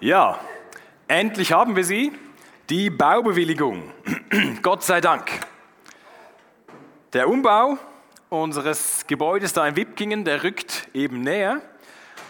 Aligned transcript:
Ja, 0.00 0.38
endlich 1.08 1.50
haben 1.50 1.74
wir 1.74 1.82
sie, 1.82 2.12
die 2.70 2.88
Baubewilligung. 2.88 3.92
Gott 4.62 4.84
sei 4.84 5.00
Dank. 5.00 5.28
Der 7.12 7.28
Umbau 7.28 7.78
unseres 8.28 9.08
Gebäudes 9.08 9.54
da 9.54 9.66
in 9.66 9.74
Wipkingen, 9.74 10.24
der 10.24 10.44
rückt 10.44 10.86
eben 10.94 11.22
näher. 11.22 11.60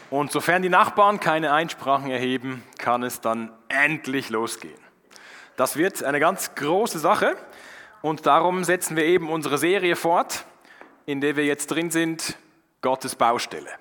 Und 0.09 0.33
sofern 0.33 0.63
die 0.63 0.71
Nachbarn 0.71 1.21
keine 1.21 1.53
Einsprachen 1.53 2.11
erheben, 2.11 2.63
kann 2.79 3.03
es 3.03 3.21
dann 3.21 3.53
endlich 3.69 4.31
losgehen. 4.31 4.81
Das 5.59 5.77
wird 5.77 6.03
eine 6.03 6.21
ganz 6.21 6.55
große 6.55 6.99
Sache 6.99 7.37
und 8.01 8.25
darum 8.25 8.65
setzen 8.65 8.97
wir 8.97 9.05
eben 9.05 9.29
unsere 9.29 9.59
Serie 9.59 9.95
fort, 9.95 10.47
in 11.05 11.21
der 11.21 11.37
wir 11.37 11.45
jetzt 11.45 11.67
drin 11.67 11.91
sind, 11.91 12.39
Gottes 12.81 13.15
Baustelle. 13.15 13.73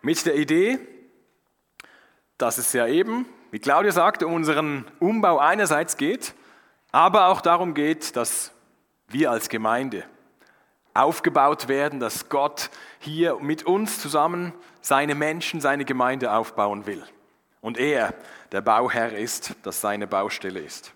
Mit 0.00 0.24
der 0.26 0.36
Idee, 0.36 0.78
dass 2.42 2.58
es 2.58 2.72
ja 2.72 2.86
eben, 2.86 3.26
wie 3.50 3.58
Claudia 3.58 3.92
sagte, 3.92 4.26
um 4.26 4.34
unseren 4.34 4.84
Umbau 4.98 5.38
einerseits 5.38 5.96
geht, 5.96 6.34
aber 6.92 7.26
auch 7.26 7.40
darum 7.40 7.74
geht, 7.74 8.16
dass 8.16 8.52
wir 9.08 9.30
als 9.30 9.48
Gemeinde 9.48 10.04
aufgebaut 10.94 11.68
werden, 11.68 12.00
dass 12.00 12.28
Gott 12.28 12.70
hier 12.98 13.38
mit 13.40 13.64
uns 13.64 14.00
zusammen 14.00 14.52
seine 14.80 15.14
Menschen, 15.14 15.60
seine 15.60 15.84
Gemeinde 15.84 16.32
aufbauen 16.32 16.86
will. 16.86 17.04
Und 17.60 17.78
er 17.78 18.14
der 18.52 18.60
Bauherr 18.60 19.12
ist, 19.12 19.54
dass 19.62 19.80
seine 19.80 20.06
Baustelle 20.06 20.60
ist. 20.60 20.92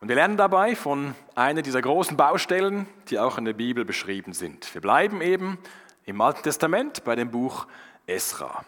Und 0.00 0.08
wir 0.08 0.16
lernen 0.16 0.36
dabei 0.36 0.74
von 0.74 1.14
einer 1.34 1.62
dieser 1.62 1.80
großen 1.80 2.16
Baustellen, 2.16 2.86
die 3.08 3.18
auch 3.18 3.38
in 3.38 3.44
der 3.44 3.52
Bibel 3.52 3.84
beschrieben 3.84 4.32
sind. 4.32 4.72
Wir 4.74 4.80
bleiben 4.80 5.20
eben 5.20 5.58
im 6.04 6.20
Alten 6.20 6.42
Testament 6.42 7.04
bei 7.04 7.14
dem 7.14 7.30
Buch 7.30 7.66
Esra. 8.06 8.64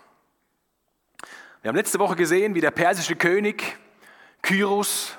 Wir 1.64 1.70
haben 1.70 1.76
letzte 1.76 1.98
Woche 1.98 2.14
gesehen, 2.14 2.54
wie 2.54 2.60
der 2.60 2.72
persische 2.72 3.16
König 3.16 3.78
Kyros 4.42 5.16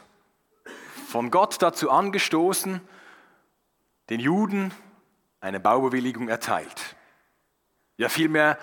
von 1.08 1.32
Gott 1.32 1.60
dazu 1.60 1.90
angestoßen, 1.90 2.82
den 4.12 4.20
Juden 4.20 4.72
eine 5.42 5.60
Baubewilligung 5.60 6.30
erteilt. 6.30 6.96
Ja, 7.98 8.10
vielmehr 8.10 8.60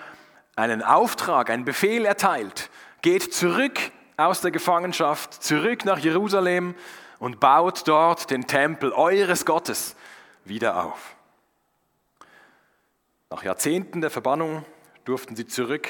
einen 0.55 0.81
Auftrag, 0.81 1.51
einen 1.51 1.65
Befehl 1.65 2.05
erteilt. 2.05 2.71
Geht 3.01 3.35
zurück 3.35 3.81
aus 4.17 4.43
der 4.43 4.53
Gefangenschaft, 4.53 5.43
zurück 5.43 5.85
nach 5.85 5.99
Jerusalem 5.99 6.77
und 7.19 7.41
baut 7.41 7.89
dort 7.89 8.31
den 8.31 8.47
Tempel 8.47 8.93
eures 8.93 9.45
Gottes 9.45 9.97
wieder 10.45 10.85
auf. 10.85 11.17
Nach 13.29 13.43
Jahrzehnten 13.43 14.01
der 14.01 14.11
Verbannung 14.11 14.65
durften 15.05 15.35
sie 15.35 15.49
zurück 15.49 15.89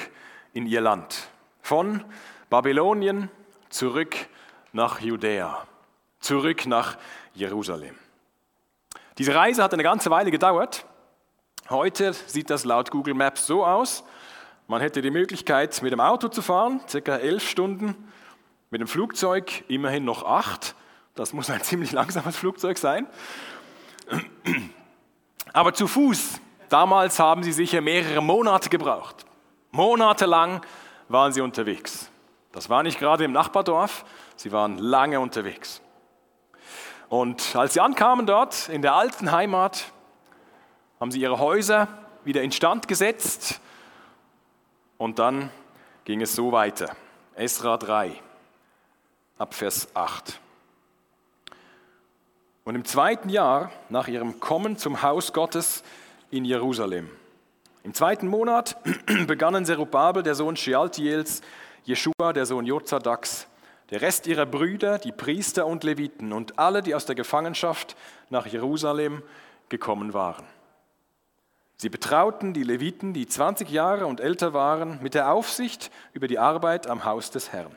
in 0.53 0.65
ihr 0.65 0.81
Land. 0.81 1.29
Von 1.63 2.03
Babylonien 2.49 3.31
zurück 3.69 4.17
nach 4.73 4.99
Judäa, 4.99 5.65
zurück 6.19 6.65
nach 6.67 6.97
Jerusalem. 7.33 7.95
Diese 9.17 9.33
Reise 9.33 9.63
hat 9.63 9.73
eine 9.73 9.81
ganze 9.81 10.11
Weile 10.11 10.29
gedauert. 10.29 10.85
Heute 11.69 12.11
sieht 12.11 12.49
das 12.49 12.65
laut 12.65 12.91
Google 12.91 13.13
Maps 13.13 13.47
so 13.47 13.65
aus. 13.65 14.03
Man 14.67 14.81
hätte 14.81 15.01
die 15.01 15.09
Möglichkeit, 15.09 15.81
mit 15.81 15.93
dem 15.93 16.01
Auto 16.01 16.27
zu 16.27 16.41
fahren, 16.41 16.81
circa 16.89 17.15
elf 17.15 17.47
Stunden, 17.47 17.95
mit 18.69 18.81
dem 18.81 18.87
Flugzeug 18.89 19.63
immerhin 19.69 20.03
noch 20.03 20.25
acht. 20.25 20.75
Das 21.15 21.31
muss 21.31 21.49
ein 21.49 21.61
ziemlich 21.63 21.93
langsames 21.93 22.35
Flugzeug 22.35 22.77
sein. 22.77 23.07
Aber 25.53 25.73
zu 25.73 25.87
Fuß, 25.87 26.41
damals 26.67 27.19
haben 27.19 27.41
sie 27.41 27.53
sicher 27.53 27.79
mehrere 27.79 28.21
Monate 28.21 28.67
gebraucht. 28.69 29.25
Monatelang 29.71 30.61
waren 31.07 31.33
sie 31.33 31.41
unterwegs. 31.41 32.09
Das 32.51 32.69
war 32.69 32.83
nicht 32.83 32.99
gerade 32.99 33.23
im 33.23 33.31
Nachbardorf, 33.31 34.05
sie 34.35 34.51
waren 34.51 34.77
lange 34.77 35.19
unterwegs. 35.19 35.81
Und 37.09 37.55
als 37.55 37.73
sie 37.73 37.79
ankamen 37.79 38.25
dort 38.25 38.69
in 38.69 38.81
der 38.81 38.95
alten 38.95 39.31
Heimat, 39.31 39.91
haben 40.99 41.11
sie 41.11 41.19
ihre 41.19 41.39
Häuser 41.39 41.87
wieder 42.23 42.41
instand 42.41 42.87
gesetzt 42.87 43.59
und 44.97 45.19
dann 45.19 45.49
ging 46.05 46.21
es 46.21 46.33
so 46.35 46.51
weiter. 46.51 46.95
Esra 47.35 47.77
3, 47.77 48.11
ab 49.37 49.53
Vers 49.53 49.87
8. 49.95 50.39
Und 52.63 52.75
im 52.75 52.85
zweiten 52.85 53.29
Jahr 53.29 53.71
nach 53.89 54.07
ihrem 54.07 54.39
Kommen 54.39 54.77
zum 54.77 55.01
Haus 55.01 55.33
Gottes 55.33 55.83
in 56.31 56.45
Jerusalem 56.45 57.09
im 57.83 57.93
zweiten 57.93 58.27
Monat 58.27 58.77
begannen 59.27 59.65
Zerubabel, 59.65 60.23
der 60.23 60.35
Sohn 60.35 60.55
Shealtiels, 60.55 61.41
Jeschua, 61.83 62.31
der 62.33 62.45
Sohn 62.45 62.65
Jozadaks, 62.65 63.47
der 63.89 64.01
Rest 64.01 64.25
ihrer 64.25 64.45
Brüder, 64.45 64.99
die 64.99 65.11
Priester 65.11 65.67
und 65.67 65.83
Leviten 65.83 66.31
und 66.31 66.57
alle, 66.57 66.81
die 66.81 66.95
aus 66.95 67.05
der 67.05 67.15
Gefangenschaft 67.15 67.97
nach 68.29 68.45
Jerusalem 68.45 69.21
gekommen 69.67 70.13
waren. 70.13 70.45
Sie 71.75 71.89
betrauten 71.89 72.53
die 72.53 72.63
Leviten, 72.63 73.11
die 73.11 73.27
20 73.27 73.69
Jahre 73.69 74.05
und 74.05 74.21
älter 74.21 74.53
waren, 74.53 75.03
mit 75.03 75.13
der 75.13 75.29
Aufsicht 75.29 75.91
über 76.13 76.27
die 76.27 76.39
Arbeit 76.39 76.87
am 76.87 77.03
Haus 77.03 77.31
des 77.31 77.51
Herrn. 77.51 77.75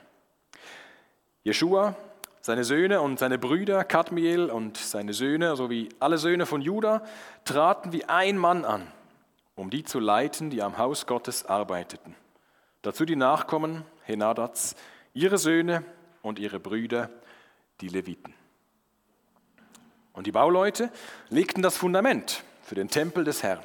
Jeschua, 1.43 1.97
seine 2.43 2.63
Söhne 2.63 3.01
und 3.01 3.19
seine 3.19 3.39
Brüder 3.39 3.83
Kadmiel 3.83 4.51
und 4.51 4.77
seine 4.77 5.13
Söhne 5.13 5.57
sowie 5.57 5.89
alle 5.99 6.19
Söhne 6.19 6.47
von 6.47 6.63
Juda 6.63 7.03
traten 7.45 7.93
wie 7.93 8.05
ein 8.05 8.39
Mann 8.39 8.65
an 8.65 8.87
um 9.57 9.71
die 9.71 9.83
zu 9.83 9.99
leiten, 9.99 10.51
die 10.51 10.63
am 10.63 10.79
Haus 10.79 11.07
Gottes 11.07 11.45
arbeiteten. 11.47 12.15
Dazu 12.83 13.05
die 13.05 13.17
Nachkommen 13.17 13.85
Henadats, 14.05 14.77
ihre 15.13 15.39
Söhne 15.39 15.83
und 16.23 16.39
ihre 16.39 16.61
Brüder, 16.61 17.11
die 17.81 17.89
Leviten. 17.89 18.33
Und 20.13 20.27
die 20.27 20.33
Bauleute 20.33 20.91
legten 21.29 21.63
das 21.63 21.77
Fundament 21.77 22.45
für 22.63 22.75
den 22.75 22.89
Tempel 22.89 23.25
des 23.25 23.43
Herrn. 23.43 23.65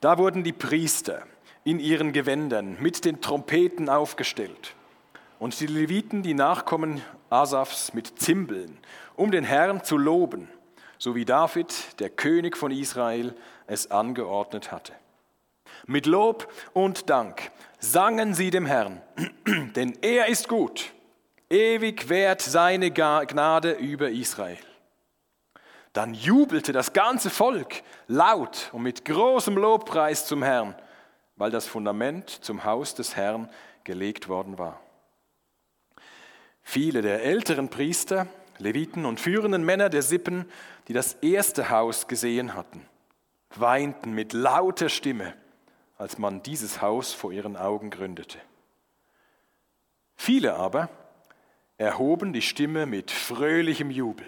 Da 0.00 0.18
wurden 0.18 0.44
die 0.44 0.52
Priester 0.52 1.26
in 1.64 1.80
ihren 1.80 2.12
Gewändern 2.12 2.76
mit 2.80 3.04
den 3.04 3.20
Trompeten 3.20 3.88
aufgestellt 3.88 4.74
und 5.38 5.58
die 5.60 5.66
Leviten, 5.66 6.22
die 6.22 6.34
Nachkommen 6.34 7.02
Asafs, 7.30 7.94
mit 7.94 8.18
Zimbeln, 8.20 8.78
um 9.16 9.30
den 9.30 9.44
Herrn 9.44 9.82
zu 9.82 9.96
loben, 9.96 10.48
so 11.04 11.14
wie 11.14 11.26
David, 11.26 12.00
der 12.00 12.08
König 12.08 12.56
von 12.56 12.70
Israel, 12.70 13.34
es 13.66 13.90
angeordnet 13.90 14.72
hatte. 14.72 14.94
Mit 15.84 16.06
Lob 16.06 16.50
und 16.72 17.10
Dank 17.10 17.50
sangen 17.78 18.32
sie 18.32 18.50
dem 18.50 18.64
Herrn, 18.64 19.02
denn 19.76 19.98
er 20.00 20.28
ist 20.28 20.48
gut, 20.48 20.94
ewig 21.50 22.08
währt 22.08 22.40
seine 22.40 22.90
Gnade 22.90 23.72
über 23.72 24.08
Israel. 24.08 24.56
Dann 25.92 26.14
jubelte 26.14 26.72
das 26.72 26.94
ganze 26.94 27.28
Volk 27.28 27.82
laut 28.08 28.70
und 28.72 28.82
mit 28.82 29.04
großem 29.04 29.58
Lobpreis 29.58 30.24
zum 30.24 30.42
Herrn, 30.42 30.74
weil 31.36 31.50
das 31.50 31.66
Fundament 31.66 32.30
zum 32.30 32.64
Haus 32.64 32.94
des 32.94 33.14
Herrn 33.14 33.50
gelegt 33.84 34.30
worden 34.30 34.56
war. 34.56 34.80
Viele 36.62 37.02
der 37.02 37.22
älteren 37.24 37.68
Priester, 37.68 38.26
Leviten 38.58 39.04
und 39.04 39.20
führenden 39.20 39.64
Männer 39.64 39.90
der 39.90 40.02
Sippen, 40.02 40.46
die 40.88 40.92
das 40.92 41.14
erste 41.14 41.70
Haus 41.70 42.06
gesehen 42.08 42.54
hatten, 42.54 42.86
weinten 43.54 44.12
mit 44.12 44.32
lauter 44.32 44.88
Stimme, 44.88 45.34
als 45.96 46.18
man 46.18 46.42
dieses 46.42 46.82
Haus 46.82 47.12
vor 47.12 47.32
ihren 47.32 47.56
Augen 47.56 47.90
gründete. 47.90 48.38
Viele 50.16 50.54
aber 50.54 50.88
erhoben 51.78 52.32
die 52.32 52.42
Stimme 52.42 52.86
mit 52.86 53.10
fröhlichem 53.10 53.90
Jubel. 53.90 54.26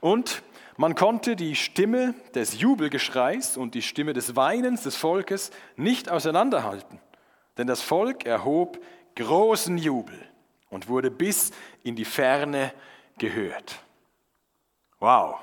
Und 0.00 0.42
man 0.76 0.94
konnte 0.94 1.36
die 1.36 1.56
Stimme 1.56 2.14
des 2.34 2.60
Jubelgeschreis 2.60 3.56
und 3.56 3.74
die 3.74 3.82
Stimme 3.82 4.12
des 4.12 4.36
Weinens 4.36 4.82
des 4.82 4.96
Volkes 4.96 5.50
nicht 5.76 6.10
auseinanderhalten, 6.10 7.00
denn 7.56 7.66
das 7.66 7.80
Volk 7.80 8.26
erhob 8.26 8.78
großen 9.16 9.78
Jubel 9.78 10.18
und 10.68 10.88
wurde 10.88 11.10
bis 11.10 11.52
in 11.82 11.96
die 11.96 12.04
Ferne 12.04 12.72
gehört. 13.18 13.85
Wow, 14.98 15.38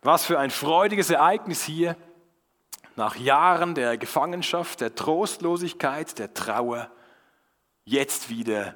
was 0.00 0.24
für 0.24 0.38
ein 0.38 0.50
freudiges 0.50 1.10
Ereignis 1.10 1.62
hier 1.64 1.96
nach 2.96 3.16
Jahren 3.16 3.74
der 3.74 3.98
Gefangenschaft, 3.98 4.80
der 4.80 4.94
Trostlosigkeit, 4.94 6.18
der 6.18 6.32
Trauer, 6.32 6.90
jetzt 7.84 8.30
wieder 8.30 8.74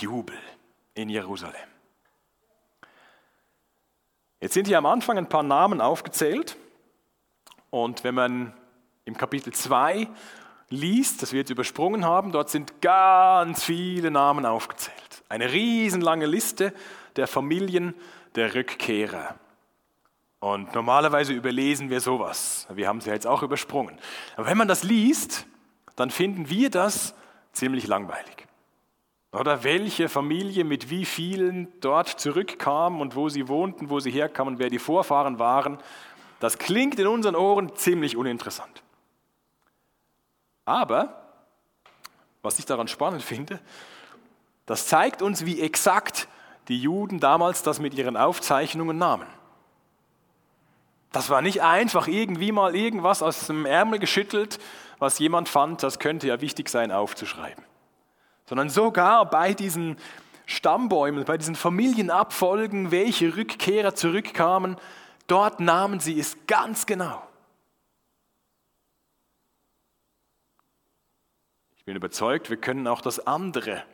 Jubel 0.00 0.38
in 0.94 1.10
Jerusalem. 1.10 1.54
Jetzt 4.40 4.54
sind 4.54 4.68
hier 4.68 4.78
am 4.78 4.86
Anfang 4.86 5.18
ein 5.18 5.28
paar 5.28 5.42
Namen 5.42 5.82
aufgezählt 5.82 6.56
und 7.68 8.04
wenn 8.04 8.14
man 8.14 8.54
im 9.04 9.18
Kapitel 9.18 9.52
2 9.52 10.08
liest, 10.70 11.20
das 11.20 11.32
wir 11.32 11.40
jetzt 11.40 11.50
übersprungen 11.50 12.06
haben, 12.06 12.32
dort 12.32 12.48
sind 12.48 12.80
ganz 12.80 13.64
viele 13.64 14.10
Namen 14.10 14.46
aufgezählt. 14.46 15.22
Eine 15.28 15.52
riesenlange 15.52 16.26
Liste 16.26 16.72
der 17.16 17.26
Familien 17.26 17.94
der 18.36 18.54
Rückkehrer. 18.54 19.36
Und 20.40 20.74
normalerweise 20.74 21.32
überlesen 21.32 21.90
wir 21.90 22.00
sowas. 22.00 22.66
Wir 22.70 22.88
haben 22.88 22.98
es 22.98 23.06
ja 23.06 23.14
jetzt 23.14 23.26
auch 23.26 23.42
übersprungen. 23.42 23.98
Aber 24.36 24.46
wenn 24.46 24.58
man 24.58 24.68
das 24.68 24.82
liest, 24.82 25.46
dann 25.96 26.10
finden 26.10 26.48
wir 26.50 26.70
das 26.70 27.14
ziemlich 27.52 27.86
langweilig. 27.86 28.46
Oder 29.32 29.64
welche 29.64 30.08
Familie 30.08 30.64
mit 30.64 30.88
wie 30.88 31.04
vielen 31.04 31.68
dort 31.80 32.08
zurückkam 32.08 33.00
und 33.00 33.16
wo 33.16 33.28
sie 33.28 33.48
wohnten, 33.48 33.90
wo 33.90 33.98
sie 33.98 34.10
herkamen, 34.10 34.58
wer 34.58 34.70
die 34.70 34.78
Vorfahren 34.78 35.38
waren, 35.38 35.78
das 36.38 36.58
klingt 36.58 36.98
in 36.98 37.06
unseren 37.06 37.34
Ohren 37.34 37.74
ziemlich 37.74 38.16
uninteressant. 38.16 38.82
Aber, 40.64 41.22
was 42.42 42.58
ich 42.58 42.66
daran 42.66 42.88
spannend 42.88 43.22
finde, 43.22 43.60
das 44.66 44.86
zeigt 44.86 45.22
uns, 45.22 45.46
wie 45.46 45.60
exakt 45.60 46.28
die 46.68 46.80
Juden 46.80 47.20
damals 47.20 47.62
das 47.62 47.78
mit 47.78 47.94
ihren 47.94 48.16
Aufzeichnungen 48.16 48.98
nahmen. 48.98 49.26
Das 51.12 51.30
war 51.30 51.40
nicht 51.40 51.62
einfach 51.62 52.08
irgendwie 52.08 52.52
mal 52.52 52.74
irgendwas 52.74 53.22
aus 53.22 53.46
dem 53.46 53.64
Ärmel 53.64 53.98
geschüttelt, 53.98 54.58
was 54.98 55.18
jemand 55.18 55.48
fand, 55.48 55.82
das 55.82 55.98
könnte 55.98 56.26
ja 56.26 56.40
wichtig 56.40 56.68
sein 56.68 56.90
aufzuschreiben. 56.90 57.64
Sondern 58.46 58.68
sogar 58.70 59.28
bei 59.28 59.54
diesen 59.54 59.96
Stammbäumen, 60.46 61.24
bei 61.24 61.38
diesen 61.38 61.54
Familienabfolgen, 61.54 62.90
welche 62.90 63.36
Rückkehrer 63.36 63.94
zurückkamen, 63.94 64.76
dort 65.26 65.60
nahmen 65.60 66.00
sie 66.00 66.18
es 66.18 66.36
ganz 66.46 66.86
genau. 66.86 67.22
Ich 71.76 71.84
bin 71.84 71.96
überzeugt, 71.96 72.50
wir 72.50 72.56
können 72.56 72.86
auch 72.88 73.00
das 73.00 73.26
andere, 73.26 73.84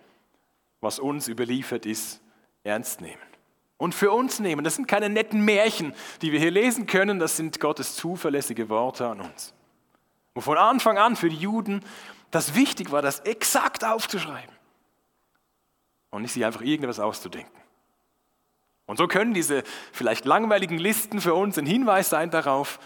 was 0.81 0.99
uns 0.99 1.29
überliefert 1.29 1.85
ist, 1.85 2.22
ernst 2.64 3.00
nehmen. 3.00 3.20
Und 3.76 3.94
für 3.94 4.12
uns 4.12 4.38
nehmen. 4.38 4.62
Das 4.62 4.76
sind 4.76 4.87
keine 4.87 5.09
netten 5.09 5.44
Märchen, 5.44 5.94
die 6.23 6.31
wir 6.31 6.38
hier 6.38 6.53
lesen 6.53 6.87
können, 6.87 7.19
das 7.19 7.37
sind 7.37 7.59
Gottes 7.59 7.97
zuverlässige 7.97 8.69
Worte 8.69 9.09
an 9.09 9.20
uns. 9.20 9.55
Wo 10.35 10.41
von 10.41 10.56
Anfang 10.56 10.99
an 10.99 11.17
für 11.17 11.29
die 11.29 11.37
Juden 11.37 11.85
das 12.31 12.55
wichtig 12.55 12.93
war, 12.93 13.03
das 13.03 13.20
exakt 13.20 13.85
aufzuschreiben 13.85 14.55
und 16.11 16.23
nicht 16.23 16.32
sich 16.32 16.44
einfach 16.44 16.62
irgendwas 16.62 17.00
auszudenken. 17.00 17.61
Und 18.87 18.97
so 18.99 19.08
können 19.08 19.35
diese 19.35 19.65
vielleicht 19.93 20.25
langweiligen 20.25 20.79
Listen 20.79 21.20
für 21.20 21.35
uns 21.35 21.58
ein 21.58 21.67
Hinweis 21.67 22.11
sein 22.11 22.31
darauf, 22.31 22.79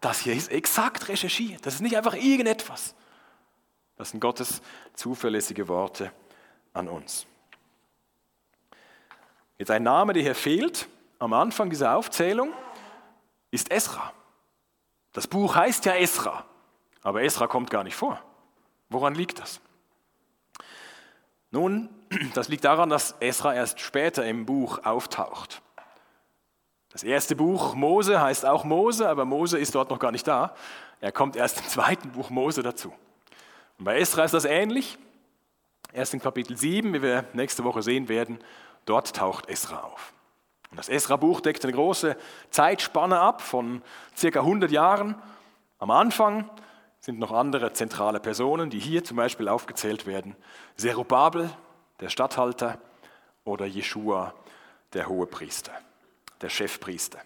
dass 0.00 0.20
hier 0.20 0.34
ist 0.34 0.50
exakt 0.50 1.08
recherchiert. 1.08 1.64
Das 1.64 1.74
ist 1.74 1.80
nicht 1.80 1.96
einfach 1.96 2.14
irgendetwas. 2.14 2.94
Das 3.96 4.10
sind 4.10 4.20
Gottes 4.20 4.62
zuverlässige 4.94 5.68
Worte 5.68 6.12
an 6.72 6.88
uns. 6.88 7.26
Jetzt 9.62 9.70
ein 9.70 9.84
Name, 9.84 10.12
der 10.12 10.24
hier 10.24 10.34
fehlt 10.34 10.88
am 11.20 11.32
Anfang 11.32 11.70
dieser 11.70 11.94
Aufzählung, 11.94 12.52
ist 13.52 13.70
Esra. 13.70 14.12
Das 15.12 15.28
Buch 15.28 15.54
heißt 15.54 15.84
ja 15.84 15.94
Esra, 15.94 16.44
aber 17.00 17.22
Esra 17.22 17.46
kommt 17.46 17.70
gar 17.70 17.84
nicht 17.84 17.94
vor. 17.94 18.20
Woran 18.88 19.14
liegt 19.14 19.38
das? 19.38 19.60
Nun, 21.52 21.90
das 22.34 22.48
liegt 22.48 22.64
daran, 22.64 22.90
dass 22.90 23.14
Esra 23.20 23.54
erst 23.54 23.78
später 23.78 24.26
im 24.26 24.46
Buch 24.46 24.84
auftaucht. 24.84 25.62
Das 26.88 27.04
erste 27.04 27.36
Buch 27.36 27.76
Mose 27.76 28.20
heißt 28.20 28.44
auch 28.44 28.64
Mose, 28.64 29.08
aber 29.08 29.24
Mose 29.24 29.60
ist 29.60 29.76
dort 29.76 29.90
noch 29.90 30.00
gar 30.00 30.10
nicht 30.10 30.26
da. 30.26 30.56
Er 31.00 31.12
kommt 31.12 31.36
erst 31.36 31.60
im 31.60 31.68
zweiten 31.68 32.10
Buch 32.10 32.30
Mose 32.30 32.64
dazu. 32.64 32.92
Und 33.78 33.84
bei 33.84 34.00
Esra 34.00 34.24
ist 34.24 34.34
das 34.34 34.44
ähnlich. 34.44 34.98
Erst 35.92 36.14
in 36.14 36.20
Kapitel 36.20 36.56
7, 36.56 36.92
wie 36.94 37.02
wir 37.02 37.26
nächste 37.32 37.62
Woche 37.62 37.82
sehen 37.82 38.08
werden, 38.08 38.40
dort 38.84 39.14
taucht 39.16 39.48
Esra 39.48 39.80
auf. 39.80 40.12
Und 40.70 40.78
das 40.78 40.88
Esra-Buch 40.88 41.40
deckt 41.40 41.64
eine 41.64 41.72
große 41.72 42.16
Zeitspanne 42.50 43.20
ab 43.20 43.42
von 43.42 43.82
circa 44.16 44.40
100 44.40 44.70
Jahren. 44.70 45.14
Am 45.78 45.90
Anfang 45.90 46.48
sind 47.00 47.18
noch 47.18 47.32
andere 47.32 47.72
zentrale 47.72 48.20
Personen, 48.20 48.70
die 48.70 48.78
hier 48.78 49.04
zum 49.04 49.16
Beispiel 49.16 49.48
aufgezählt 49.48 50.06
werden. 50.06 50.36
Zerubabel, 50.76 51.50
der 52.00 52.08
Statthalter, 52.08 52.78
oder 53.44 53.66
Jeschua, 53.66 54.34
der 54.92 55.08
Hohepriester, 55.08 55.72
der 56.40 56.48
Chefpriester. 56.48 57.20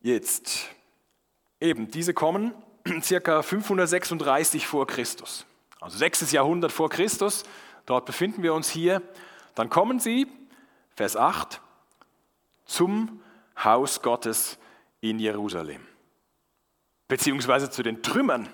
Jetzt, 0.00 0.68
eben, 1.60 1.90
diese 1.90 2.14
kommen 2.14 2.54
circa 3.02 3.42
536 3.42 4.66
vor 4.66 4.86
Christus, 4.86 5.46
also 5.80 5.96
6. 5.98 6.30
Jahrhundert 6.32 6.72
vor 6.72 6.90
Christus, 6.90 7.44
dort 7.86 8.04
befinden 8.06 8.42
wir 8.42 8.54
uns 8.54 8.68
hier. 8.68 9.02
Dann 9.54 9.70
kommen 9.70 9.98
sie, 9.98 10.26
Vers 10.94 11.16
8, 11.16 11.60
zum 12.64 13.20
Haus 13.62 14.02
Gottes 14.02 14.58
in 15.00 15.18
Jerusalem, 15.18 15.80
beziehungsweise 17.08 17.70
zu 17.70 17.82
den 17.82 18.02
Trümmern 18.02 18.48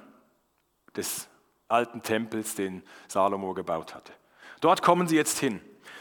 des 0.94 1.28
alten 1.68 2.02
Tempels, 2.02 2.54
den 2.54 2.82
Salomo 3.08 3.54
gebaut 3.54 3.94
hatte. 3.94 4.12
Dort 4.60 4.82
kommen 4.82 5.08
sie 5.08 5.16
jetzt 5.16 5.38
hin 5.38 5.60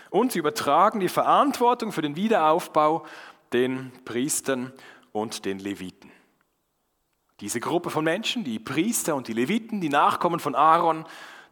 und 0.09 0.33
sie 0.33 0.39
übertragen 0.39 0.99
die 0.99 1.09
Verantwortung 1.09 1.91
für 1.91 2.01
den 2.01 2.15
Wiederaufbau 2.15 3.05
den 3.53 3.91
Priestern 4.05 4.71
und 5.11 5.45
den 5.45 5.59
Leviten. 5.59 6.11
Diese 7.39 7.59
Gruppe 7.59 7.89
von 7.89 8.03
Menschen, 8.03 8.43
die 8.43 8.59
Priester 8.59 9.15
und 9.15 9.27
die 9.27 9.33
Leviten, 9.33 9.81
die 9.81 9.89
Nachkommen 9.89 10.39
von 10.39 10.53
Aaron, 10.53 11.05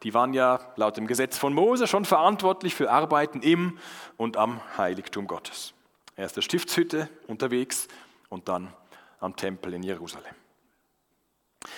die 0.03 0.13
waren 0.13 0.33
ja 0.33 0.59
laut 0.75 0.97
dem 0.97 1.07
Gesetz 1.07 1.37
von 1.37 1.53
Mose 1.53 1.87
schon 1.87 2.05
verantwortlich 2.05 2.75
für 2.75 2.89
Arbeiten 2.89 3.41
im 3.41 3.77
und 4.17 4.37
am 4.37 4.61
Heiligtum 4.77 5.27
Gottes. 5.27 5.73
Erst 6.15 6.37
der 6.37 6.41
Stiftshütte 6.41 7.09
unterwegs 7.27 7.87
und 8.29 8.47
dann 8.47 8.73
am 9.19 9.35
Tempel 9.35 9.73
in 9.73 9.83
Jerusalem. 9.83 10.33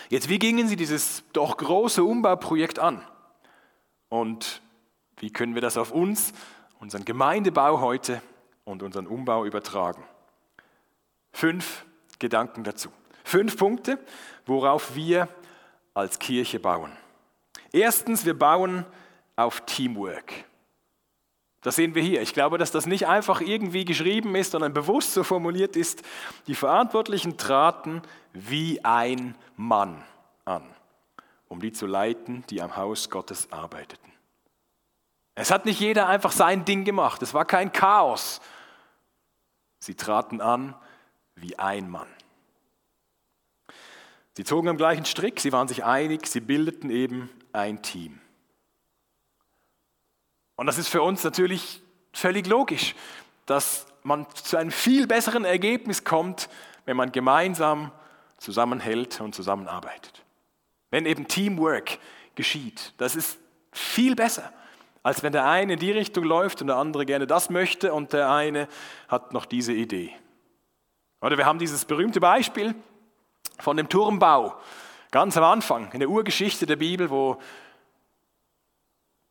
Jetzt, 0.10 0.30
wie 0.30 0.40
gingen 0.40 0.68
Sie 0.68 0.76
dieses 0.76 1.24
doch 1.34 1.58
große 1.58 2.04
Umbauprojekt 2.04 2.78
an? 2.78 3.04
Und 4.10 4.62
wie 5.18 5.32
können 5.32 5.56
wir 5.56 5.62
das 5.62 5.78
auf 5.78 5.92
uns, 5.92 6.34
unseren 6.80 7.06
Gemeindebau 7.06 7.80
heute 7.80 8.22
und 8.64 8.84
unseren 8.84 9.08
Umbau 9.08 9.46
übertragen? 9.46 10.04
Fünf 11.32 11.86
Gedanken 12.20 12.64
dazu. 12.64 12.90
Fünf 13.24 13.58
Punkte, 13.58 13.98
worauf 14.46 14.96
wir 14.96 15.28
als 15.94 16.20
Kirche 16.20 16.60
bauen. 16.60 16.92
Erstens, 17.72 18.26
wir 18.26 18.38
bauen 18.38 18.86
auf 19.36 19.62
Teamwork. 19.66 20.34
Das 21.62 21.76
sehen 21.76 21.94
wir 21.94 22.02
hier. 22.02 22.22
Ich 22.22 22.34
glaube, 22.34 22.58
dass 22.58 22.72
das 22.72 22.88
nicht 22.88 23.08
einfach 23.08 23.40
irgendwie 23.40 23.86
geschrieben 23.86 24.36
ist, 24.36 24.52
sondern 24.52 24.74
bewusst 24.74 25.14
so 25.14 25.24
formuliert 25.24 25.76
ist. 25.76 26.02
Die 26.48 26.56
Verantwortlichen 26.56 27.38
traten 27.38 28.02
wie 28.34 28.84
ein 28.84 29.36
Mann 29.56 30.04
an, 30.44 30.64
um 31.48 31.62
die 31.62 31.72
zu 31.72 31.86
leiten, 31.86 32.44
die 32.50 32.62
am 32.62 32.76
Haus 32.76 33.10
Gottes 33.10 33.52
arbeiteten. 33.52 34.12
Es 35.36 35.52
hat 35.52 35.66
nicht 35.66 35.80
jeder 35.80 36.08
einfach 36.08 36.32
sein 36.32 36.66
Ding 36.66 36.84
gemacht. 36.84 37.22
Es 37.22 37.34
war 37.34 37.46
kein 37.46 37.72
Chaos. 37.72 38.42
Sie 39.80 39.96
traten 39.96 40.42
an 40.42 40.76
wie 41.36 41.58
ein 41.58 41.90
Mann. 41.90 42.08
Sie 44.34 44.44
zogen 44.44 44.70
am 44.70 44.78
gleichen 44.78 45.06
Strick, 45.06 45.40
sie 45.40 45.52
waren 45.52 45.68
sich 45.68 45.84
einig, 45.84 46.26
sie 46.26 46.40
bildeten 46.40 46.90
eben 46.90 47.30
ein 47.52 47.82
Team. 47.82 48.20
Und 50.56 50.68
das 50.68 50.78
ist 50.78 50.88
für 50.88 51.02
uns 51.02 51.24
natürlich 51.24 51.82
völlig 52.14 52.48
logisch, 52.48 52.96
dass 53.46 53.86
man 54.04 54.26
zu 54.34 54.58
einem 54.58 54.72
viel 54.72 55.08
besseren 55.08 55.44
Ergebnis 55.44 56.04
kommt, 56.04 56.50
wenn 56.86 56.96
man 56.96 57.12
gemeinsam 57.12 57.92
zusammenhält 58.38 59.22
und 59.22 59.36
zusammenarbeitet. 59.36 60.24
Wenn 60.90 61.06
eben 61.06 61.28
Teamwork 61.28 62.00
geschieht, 62.36 62.94
das 62.98 63.16
ist 63.16 63.38
viel 63.72 64.16
besser, 64.16 64.52
als 65.04 65.24
wenn 65.24 65.32
der 65.32 65.48
eine 65.48 65.74
in 65.74 65.80
die 65.80 65.92
Richtung 65.92 66.24
läuft 66.24 66.62
und 66.62 66.68
der 66.68 66.78
andere 66.78 67.06
gerne 67.06 67.28
das 67.28 67.50
möchte 67.50 67.94
und 67.94 68.14
der 68.14 68.32
eine 68.32 68.68
hat 69.08 69.34
noch 69.34 69.46
diese 69.46 69.74
Idee. 69.74 70.14
Oder 71.22 71.38
wir 71.38 71.46
haben 71.46 71.60
dieses 71.60 71.86
berühmte 71.86 72.20
Beispiel 72.20 72.76
von 73.62 73.78
dem 73.78 73.90
Turmbau, 73.90 74.56
ganz 75.12 75.38
am 75.38 75.44
Anfang 75.44 75.92
in 75.92 76.00
der 76.00 76.10
Urgeschichte 76.10 76.66
der 76.66 76.76
Bibel, 76.76 77.10
wo 77.10 77.40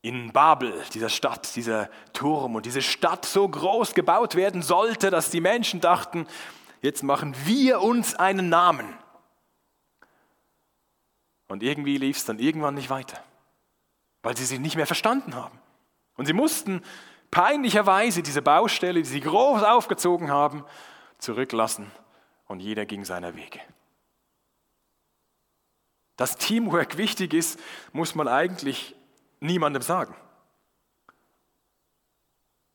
in 0.02 0.32
Babel, 0.32 0.72
dieser 0.94 1.10
Stadt, 1.10 1.54
dieser 1.56 1.90
Turm 2.12 2.54
und 2.54 2.64
diese 2.64 2.82
Stadt 2.82 3.26
so 3.26 3.46
groß 3.46 3.94
gebaut 3.94 4.34
werden 4.34 4.62
sollte, 4.62 5.10
dass 5.10 5.30
die 5.30 5.40
Menschen 5.40 5.80
dachten, 5.80 6.26
jetzt 6.80 7.02
machen 7.02 7.34
wir 7.44 7.82
uns 7.82 8.14
einen 8.14 8.48
Namen. 8.48 8.96
Und 11.48 11.62
irgendwie 11.62 11.98
lief 11.98 12.16
es 12.16 12.24
dann 12.24 12.38
irgendwann 12.38 12.74
nicht 12.74 12.90
weiter, 12.90 13.22
weil 14.22 14.36
sie 14.36 14.44
sich 14.44 14.60
nicht 14.60 14.76
mehr 14.76 14.86
verstanden 14.86 15.34
haben. 15.34 15.58
Und 16.16 16.26
sie 16.26 16.32
mussten 16.32 16.82
peinlicherweise 17.30 18.22
diese 18.22 18.40
Baustelle, 18.40 19.02
die 19.02 19.08
sie 19.08 19.20
groß 19.20 19.62
aufgezogen 19.62 20.30
haben, 20.30 20.64
zurücklassen 21.18 21.90
und 22.46 22.60
jeder 22.60 22.86
ging 22.86 23.04
seiner 23.04 23.36
Wege. 23.36 23.60
Dass 26.20 26.36
Teamwork 26.36 26.98
wichtig 26.98 27.32
ist, 27.32 27.58
muss 27.94 28.14
man 28.14 28.28
eigentlich 28.28 28.94
niemandem 29.40 29.80
sagen. 29.80 30.14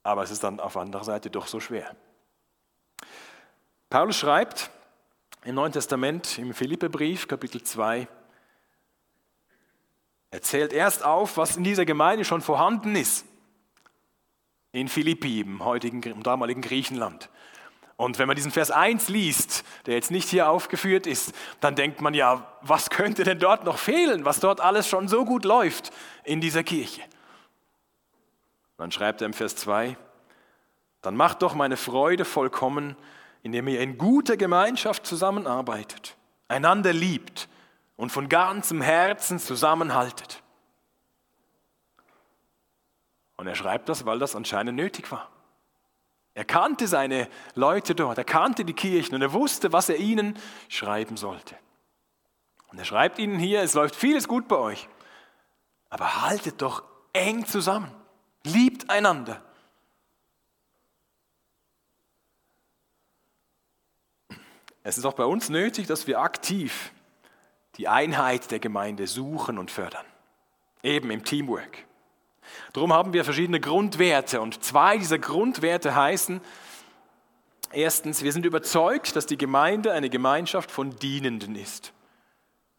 Aber 0.01 0.23
es 0.23 0.31
ist 0.31 0.43
dann 0.43 0.59
auf 0.59 0.75
anderer 0.75 1.03
Seite 1.03 1.29
doch 1.29 1.45
so 1.45 1.59
schwer. 1.59 1.95
Paulus 3.91 4.17
schreibt 4.17 4.71
im 5.43 5.53
Neuen 5.53 5.71
Testament 5.71 6.39
im 6.39 6.55
Philipperbrief, 6.55 7.27
Kapitel 7.27 7.61
2, 7.61 8.07
Er 10.31 10.41
zählt 10.41 10.73
erst 10.73 11.05
auf, 11.05 11.37
was 11.37 11.55
in 11.55 11.63
dieser 11.63 11.85
Gemeinde 11.85 12.25
schon 12.25 12.41
vorhanden 12.41 12.95
ist. 12.95 13.27
In 14.71 14.87
Philippi, 14.87 15.41
im 15.41 15.63
heutigen, 15.63 16.01
im 16.01 16.23
damaligen 16.23 16.63
Griechenland. 16.63 17.29
Und 17.97 18.19
wenn 18.19 18.27
man 18.27 18.35
diesen 18.35 18.51
Vers 18.51 18.71
1 18.71 19.07
liest, 19.07 19.63
der 19.85 19.93
jetzt 19.93 20.11
nicht 20.11 20.27
hier 20.27 20.49
aufgeführt 20.49 21.07
ist, 21.07 21.33
dann 21.61 21.75
denkt 21.75 22.01
man 22.01 22.13
ja, 22.13 22.45
was 22.61 22.89
könnte 22.89 23.23
denn 23.23 23.39
dort 23.39 23.63
noch 23.63 23.77
fehlen, 23.77 24.25
was 24.25 24.41
dort 24.41 24.59
alles 24.59 24.87
schon 24.87 25.07
so 25.07 25.23
gut 25.23 25.45
läuft 25.45 25.91
in 26.25 26.41
dieser 26.41 26.63
Kirche. 26.63 27.01
Dann 28.77 28.91
schreibt 28.91 29.21
er 29.21 29.27
im 29.27 29.33
Vers 29.33 29.55
2, 29.55 29.97
dann 31.01 31.15
macht 31.15 31.41
doch 31.41 31.53
meine 31.53 31.77
Freude 31.77 32.25
vollkommen, 32.25 32.97
indem 33.43 33.67
ihr 33.67 33.79
in 33.79 33.97
guter 33.97 34.35
Gemeinschaft 34.35 35.05
zusammenarbeitet, 35.05 36.17
einander 36.47 36.91
liebt 36.91 37.47
und 37.95 38.11
von 38.11 38.27
ganzem 38.27 38.81
Herzen 38.81 39.39
zusammenhaltet. 39.39 40.41
Und 43.37 43.47
er 43.47 43.55
schreibt 43.55 43.87
das, 43.87 44.05
weil 44.05 44.19
das 44.19 44.35
anscheinend 44.35 44.75
nötig 44.75 45.11
war. 45.11 45.29
Er 46.35 46.43
kannte 46.43 46.87
seine 46.87 47.29
Leute 47.55 47.95
dort, 47.95 48.17
er 48.17 48.25
kannte 48.25 48.65
die 48.65 48.73
Kirchen 48.73 49.15
und 49.15 49.21
er 49.21 49.31
wusste, 49.31 49.71
was 49.71 49.87
er 49.87 49.95
ihnen 49.95 50.37
schreiben 50.67 51.15
sollte. 51.15 51.57
Und 52.67 52.77
er 52.77 52.83
schreibt 52.83 53.19
ihnen 53.19 53.39
hier, 53.39 53.61
es 53.61 53.73
läuft 53.73 53.95
vieles 53.95 54.27
gut 54.27 54.49
bei 54.49 54.57
euch, 54.57 54.89
aber 55.89 56.23
haltet 56.23 56.61
doch 56.61 56.83
eng 57.13 57.45
zusammen, 57.45 57.89
liebt 58.43 58.89
einander. 58.89 59.41
Es 64.83 64.97
ist 64.97 65.05
auch 65.05 65.13
bei 65.13 65.25
uns 65.25 65.47
nötig, 65.47 65.87
dass 65.87 66.05
wir 66.05 66.19
aktiv 66.19 66.91
die 67.77 67.87
Einheit 67.87 68.51
der 68.51 68.59
Gemeinde 68.59 69.07
suchen 69.07 69.57
und 69.57 69.71
fördern, 69.71 70.05
eben 70.83 71.11
im 71.11 71.23
Teamwork. 71.23 71.85
Darum 72.73 72.93
haben 72.93 73.13
wir 73.13 73.23
verschiedene 73.23 73.59
Grundwerte 73.59 74.41
und 74.41 74.63
zwei 74.63 74.97
dieser 74.97 75.19
Grundwerte 75.19 75.95
heißen, 75.95 76.41
erstens, 77.71 78.23
wir 78.23 78.31
sind 78.31 78.45
überzeugt, 78.45 79.15
dass 79.15 79.25
die 79.25 79.37
Gemeinde 79.37 79.91
eine 79.93 80.09
Gemeinschaft 80.09 80.71
von 80.71 80.97
Dienenden 80.97 81.55
ist, 81.55 81.93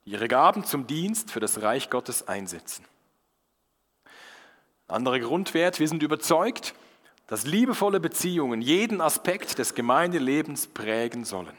die 0.05 0.11
ihre 0.11 0.29
Gaben 0.29 0.65
zum 0.65 0.87
Dienst 0.87 1.31
für 1.31 1.41
das 1.41 1.63
Reich 1.63 1.91
Gottes 1.91 2.29
einsetzen. 2.29 2.85
Anderer 4.89 5.19
Grundwert, 5.19 5.81
wir 5.81 5.89
sind 5.89 6.03
überzeugt, 6.03 6.75
dass 7.27 7.45
liebevolle 7.45 7.99
Beziehungen 7.99 8.63
jeden 8.63 9.01
Aspekt 9.01 9.59
des 9.59 9.75
Gemeindelebens 9.75 10.69
prägen 10.69 11.25
sollen. 11.25 11.57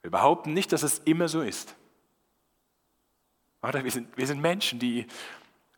Wir 0.00 0.10
behaupten 0.10 0.54
nicht, 0.54 0.72
dass 0.72 0.82
es 0.82 1.00
immer 1.00 1.28
so 1.28 1.42
ist. 1.42 1.74
Oder? 3.66 3.82
Wir, 3.82 3.90
sind, 3.90 4.16
wir 4.16 4.26
sind 4.26 4.40
Menschen, 4.40 4.78
die 4.78 5.06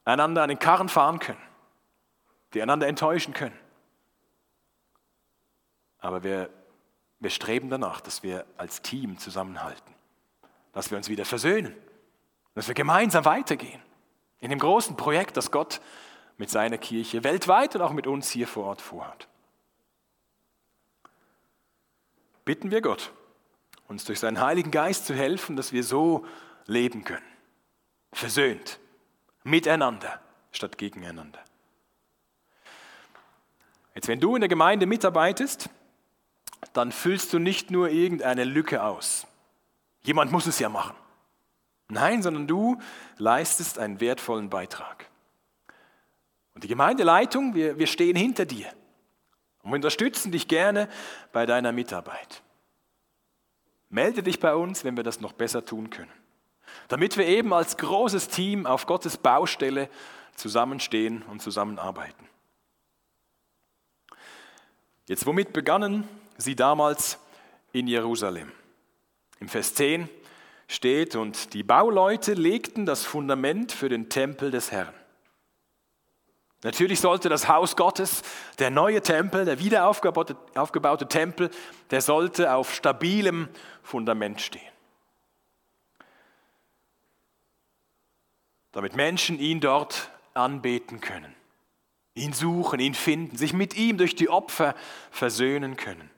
einander 0.05 0.43
an 0.43 0.49
den 0.49 0.59
Karren 0.59 0.89
fahren 0.89 1.19
können, 1.19 1.41
die 2.53 2.63
einander 2.63 2.87
enttäuschen 2.87 3.33
können. 3.33 3.59
Aber 5.99 6.23
wir, 6.23 6.51
wir 7.19 7.31
streben 7.31 7.71
danach, 7.71 8.01
dass 8.01 8.23
wir 8.23 8.45
als 8.57 8.83
Team 8.83 9.19
zusammenhalten, 9.19 9.95
dass 10.73 10.91
wir 10.91 10.99
uns 10.99 11.09
wieder 11.09 11.25
versöhnen, 11.25 11.75
dass 12.55 12.69
wir 12.69 12.75
gemeinsam 12.75 13.25
weitergehen 13.25 13.81
in 14.41 14.51
dem 14.51 14.59
großen 14.59 14.97
Projekt, 14.97 15.37
das 15.37 15.51
Gott 15.51 15.81
mit 16.37 16.51
seiner 16.51 16.79
Kirche 16.79 17.25
weltweit 17.25 17.75
und 17.75 17.83
auch 17.83 17.93
mit 17.93 18.07
uns 18.07 18.31
hier 18.31 18.47
vor 18.47 18.67
Ort 18.67 18.81
vorhat. 18.81 19.29
Bitten 22.45 22.71
wir 22.71 22.81
Gott, 22.81 23.13
uns 23.89 24.05
durch 24.05 24.21
seinen 24.21 24.41
Heiligen 24.41 24.71
Geist 24.71 25.07
zu 25.07 25.15
helfen, 25.15 25.57
dass 25.57 25.73
wir 25.73 25.83
so 25.83 26.25
leben 26.67 27.05
können 27.05 27.38
versöhnt, 28.13 28.79
miteinander 29.45 30.21
statt 30.53 30.79
gegeneinander. 30.79 31.41
Jetzt, 33.95 34.09
wenn 34.09 34.21
du 34.21 34.35
in 34.35 34.41
der 34.41 34.49
Gemeinde 34.49 34.87
mitarbeitest, 34.87 35.71
dann 36.73 36.93
füllst 36.93 37.33
du 37.33 37.39
nicht 37.39 37.71
nur 37.71 37.91
irgendeine 37.91 38.45
Lücke 38.45 38.83
aus. 38.83 39.27
Jemand 40.03 40.31
muss 40.31 40.47
es 40.47 40.59
ja 40.59 40.69
machen. 40.69 40.97
Nein, 41.89 42.23
sondern 42.23 42.47
du 42.47 42.81
leistest 43.17 43.79
einen 43.79 44.01
wertvollen 44.01 44.51
Beitrag. 44.51 45.07
Und 46.55 46.65
die 46.65 46.69
Gemeindeleitung, 46.69 47.55
wir, 47.55 47.79
wir 47.79 47.87
stehen 47.87 48.17
hinter 48.17 48.45
dir 48.45 48.67
und 49.63 49.73
unterstützen 49.73 50.33
dich 50.33 50.49
gerne 50.49 50.89
bei 51.33 51.47
deiner 51.47 51.73
Mitarbeit. 51.73 52.43
Melde 53.91 54.23
dich 54.23 54.39
bei 54.39 54.55
uns, 54.55 54.85
wenn 54.85 54.97
wir 54.97 55.05
das 55.05 55.21
noch 55.21 55.33
besser 55.33 55.65
tun 55.65 55.89
können 55.91 56.13
damit 56.89 57.17
wir 57.17 57.27
eben 57.27 57.53
als 57.53 57.77
großes 57.77 58.29
Team 58.29 58.67
auf 58.67 58.87
Gottes 58.87 59.17
Baustelle 59.17 59.89
zusammenstehen 60.35 61.23
und 61.23 61.43
zusammenarbeiten. 61.43 62.29
Jetzt, 65.07 65.27
womit 65.27 65.53
begannen 65.53 66.09
sie 66.37 66.55
damals 66.57 67.19
in 67.73 67.87
Jerusalem? 67.87 68.53
Im 69.41 69.49
Vers 69.49 69.75
10 69.75 70.09
steht, 70.67 71.17
und 71.17 71.55
die 71.55 71.63
Bauleute 71.63 72.35
legten 72.35 72.85
das 72.85 73.05
Fundament 73.05 73.73
für 73.73 73.89
den 73.89 74.11
Tempel 74.11 74.51
des 74.51 74.71
Herrn. 74.71 74.93
Natürlich 76.63 77.01
sollte 77.01 77.29
das 77.29 77.49
Haus 77.49 77.77
Gottes, 77.77 78.23
der 78.59 78.71
neue 78.71 79.01
Tempel, 79.01 79.45
der 79.45 79.61
wiederaufgebaute 79.61 80.37
aufgebaute 80.57 81.07
Tempel, 81.07 81.51
der 81.91 82.01
sollte 82.01 82.53
auf 82.53 82.75
stabilem 82.75 83.49
Fundament 83.83 84.41
stehen. 84.41 84.78
Damit 88.73 88.95
Menschen 88.97 89.39
ihn 89.39 89.61
dort 89.61 90.11
anbeten 90.35 91.01
können, 91.01 91.35
ihn 92.15 92.33
suchen, 92.33 92.81
ihn 92.81 92.95
finden, 92.95 93.37
sich 93.37 93.53
mit 93.53 93.77
ihm 93.77 93.99
durch 93.99 94.15
die 94.15 94.29
Opfer 94.29 94.75
versöhnen 95.11 95.77
können. 95.77 96.11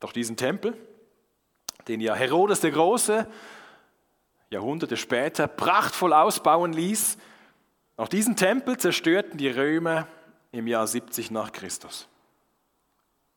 Doch 0.00 0.12
diesen 0.12 0.36
Tempel, 0.36 0.76
den 1.86 2.00
ja 2.00 2.14
Herodes 2.14 2.60
der 2.60 2.72
Große 2.72 3.28
Jahrhunderte 4.50 4.96
später 4.96 5.48
prachtvoll 5.48 6.12
ausbauen 6.12 6.72
ließ, 6.72 7.16
auch 7.96 8.08
diesen 8.08 8.36
Tempel 8.36 8.76
zerstörten 8.76 9.38
die 9.38 9.48
Römer 9.48 10.06
im 10.50 10.66
Jahr 10.66 10.86
70 10.86 11.30
nach 11.30 11.52
Christus. 11.52 12.08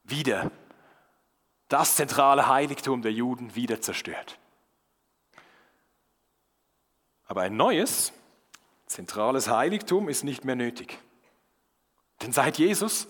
Wieder 0.04 0.52
das 1.70 1.96
zentrale 1.96 2.48
Heiligtum 2.48 3.02
der 3.02 3.12
Juden 3.12 3.56
wieder 3.56 3.82
zerstört. 3.82 4.38
Aber 7.26 7.42
ein 7.42 7.56
neues, 7.58 8.14
zentrales 8.86 9.50
Heiligtum 9.50 10.10
ist 10.10 10.24
nicht 10.24 10.46
mehr 10.46 10.56
nötig. 10.56 11.00
Denn 12.22 12.32
seit 12.32 12.58
Jesus 12.58 13.08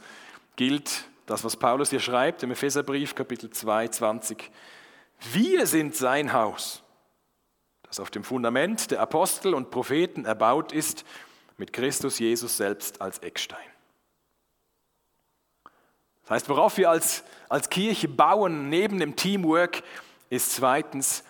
gilt 0.56 1.06
das, 1.26 1.44
was 1.44 1.58
Paulus 1.58 1.90
hier 1.90 2.00
schreibt 2.00 2.44
im 2.44 2.52
Epheserbrief 2.52 3.16
Kapitel 3.16 3.50
2, 3.50 3.90
20. 3.90 4.52
Wir 5.34 5.68
sind 5.68 5.96
sein 5.96 6.34
Haus, 6.34 6.84
das 7.84 8.00
auf 8.00 8.12
dem 8.12 8.24
Fundament 8.24 8.92
der 8.92 9.02
Apostel 9.02 9.54
und 9.54 9.72
Propheten 9.72 10.26
erbaut 10.26 10.72
ist, 10.72 11.06
mit 11.58 11.74
Christus 11.74 12.20
Jesus 12.20 12.58
selbst 12.58 13.02
als 13.02 13.20
Eckstein. 13.20 13.58
Das 16.24 16.32
heißt, 16.32 16.50
worauf 16.50 16.78
wir 16.78 16.90
als, 16.90 17.24
als 17.50 17.70
Kirche 17.70 18.08
bauen, 18.08 18.70
neben 18.70 19.00
dem 19.00 19.16
Teamwork, 19.16 19.84
ist 20.30 20.56
zweitens 20.56 21.24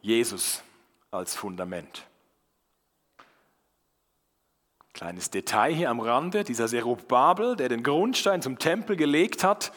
Jesus 0.00 0.62
als 1.10 1.34
Fundament. 1.34 2.07
Kleines 4.98 5.30
Detail 5.30 5.72
hier 5.72 5.90
am 5.90 6.00
Rande, 6.00 6.42
dieser 6.42 6.66
Serubabel, 6.66 7.54
der 7.54 7.68
den 7.68 7.84
Grundstein 7.84 8.42
zum 8.42 8.58
Tempel 8.58 8.96
gelegt 8.96 9.44
hat, 9.44 9.72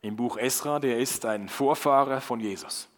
im 0.00 0.14
Buch 0.14 0.36
Esra, 0.36 0.78
der 0.78 0.98
ist 0.98 1.26
ein 1.26 1.48
Vorfahre 1.48 2.20
von 2.20 2.38
Jesus. 2.38 2.88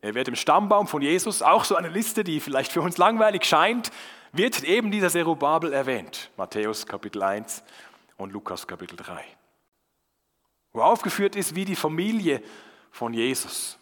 Er 0.00 0.14
wird 0.14 0.28
im 0.28 0.36
Stammbaum 0.36 0.86
von 0.86 1.02
Jesus, 1.02 1.42
auch 1.42 1.64
so 1.64 1.74
eine 1.74 1.88
Liste, 1.88 2.22
die 2.22 2.38
vielleicht 2.38 2.70
für 2.70 2.82
uns 2.82 2.98
langweilig 2.98 3.46
scheint, 3.46 3.90
wird 4.30 4.62
eben 4.62 4.92
dieser 4.92 5.10
Serubabel 5.10 5.72
erwähnt. 5.72 6.30
Matthäus 6.36 6.86
Kapitel 6.86 7.20
1 7.20 7.64
und 8.16 8.32
Lukas 8.32 8.64
Kapitel 8.64 8.94
3. 8.94 9.20
Wo 10.72 10.82
aufgeführt 10.82 11.34
ist, 11.34 11.56
wie 11.56 11.64
die 11.64 11.74
Familie 11.74 12.40
von 12.92 13.12
Jesus, 13.12 13.76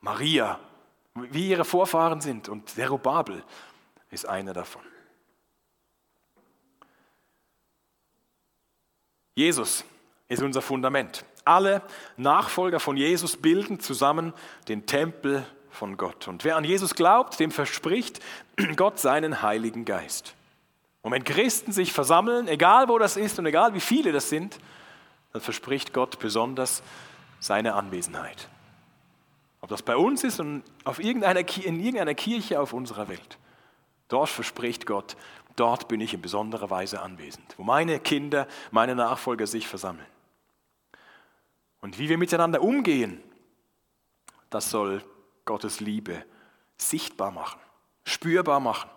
Maria, 0.00 0.60
wie 1.14 1.48
ihre 1.48 1.64
Vorfahren 1.64 2.20
sind 2.20 2.50
und 2.50 2.68
Serubabel 2.68 3.42
ist 4.10 4.28
einer 4.28 4.52
davon. 4.52 4.91
Jesus 9.34 9.84
ist 10.28 10.42
unser 10.42 10.62
Fundament. 10.62 11.24
Alle 11.44 11.82
Nachfolger 12.16 12.80
von 12.80 12.96
Jesus 12.96 13.36
bilden 13.36 13.80
zusammen 13.80 14.32
den 14.68 14.86
Tempel 14.86 15.44
von 15.70 15.96
Gott. 15.96 16.28
Und 16.28 16.44
wer 16.44 16.56
an 16.56 16.64
Jesus 16.64 16.94
glaubt, 16.94 17.40
dem 17.40 17.50
verspricht 17.50 18.20
Gott 18.76 18.98
seinen 18.98 19.42
Heiligen 19.42 19.84
Geist. 19.84 20.34
Und 21.00 21.12
wenn 21.12 21.24
Christen 21.24 21.72
sich 21.72 21.92
versammeln, 21.92 22.46
egal 22.46 22.88
wo 22.88 22.98
das 22.98 23.16
ist 23.16 23.38
und 23.38 23.46
egal 23.46 23.74
wie 23.74 23.80
viele 23.80 24.12
das 24.12 24.28
sind, 24.28 24.58
dann 25.32 25.42
verspricht 25.42 25.92
Gott 25.92 26.18
besonders 26.18 26.82
seine 27.40 27.74
Anwesenheit. 27.74 28.48
Ob 29.60 29.70
das 29.70 29.82
bei 29.82 29.96
uns 29.96 30.22
ist 30.24 30.40
und 30.40 30.62
auf 30.84 31.02
irgendeiner, 31.02 31.40
in 31.40 31.80
irgendeiner 31.80 32.14
Kirche 32.14 32.60
auf 32.60 32.72
unserer 32.72 33.08
Welt. 33.08 33.38
Dort 34.08 34.28
verspricht 34.28 34.86
Gott, 34.86 35.16
dort 35.56 35.88
bin 35.88 36.00
ich 36.00 36.14
in 36.14 36.22
besonderer 36.22 36.70
Weise 36.70 37.00
anwesend, 37.00 37.54
wo 37.58 37.62
meine 37.62 38.00
Kinder, 38.00 38.46
meine 38.70 38.94
Nachfolger 38.94 39.46
sich 39.46 39.66
versammeln. 39.66 40.06
Und 41.80 41.98
wie 41.98 42.08
wir 42.08 42.18
miteinander 42.18 42.62
umgehen, 42.62 43.22
das 44.50 44.70
soll 44.70 45.02
Gottes 45.44 45.80
Liebe 45.80 46.24
sichtbar 46.76 47.30
machen, 47.30 47.60
spürbar 48.04 48.60
machen. 48.60 48.88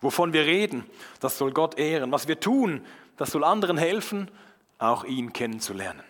Wovon 0.00 0.32
wir 0.32 0.46
reden, 0.46 0.88
das 1.20 1.36
soll 1.36 1.52
Gott 1.52 1.78
ehren. 1.78 2.12
Was 2.12 2.28
wir 2.28 2.40
tun, 2.40 2.84
das 3.16 3.30
soll 3.30 3.44
anderen 3.44 3.76
helfen, 3.76 4.30
auch 4.78 5.04
ihn 5.04 5.32
kennenzulernen. 5.32 6.04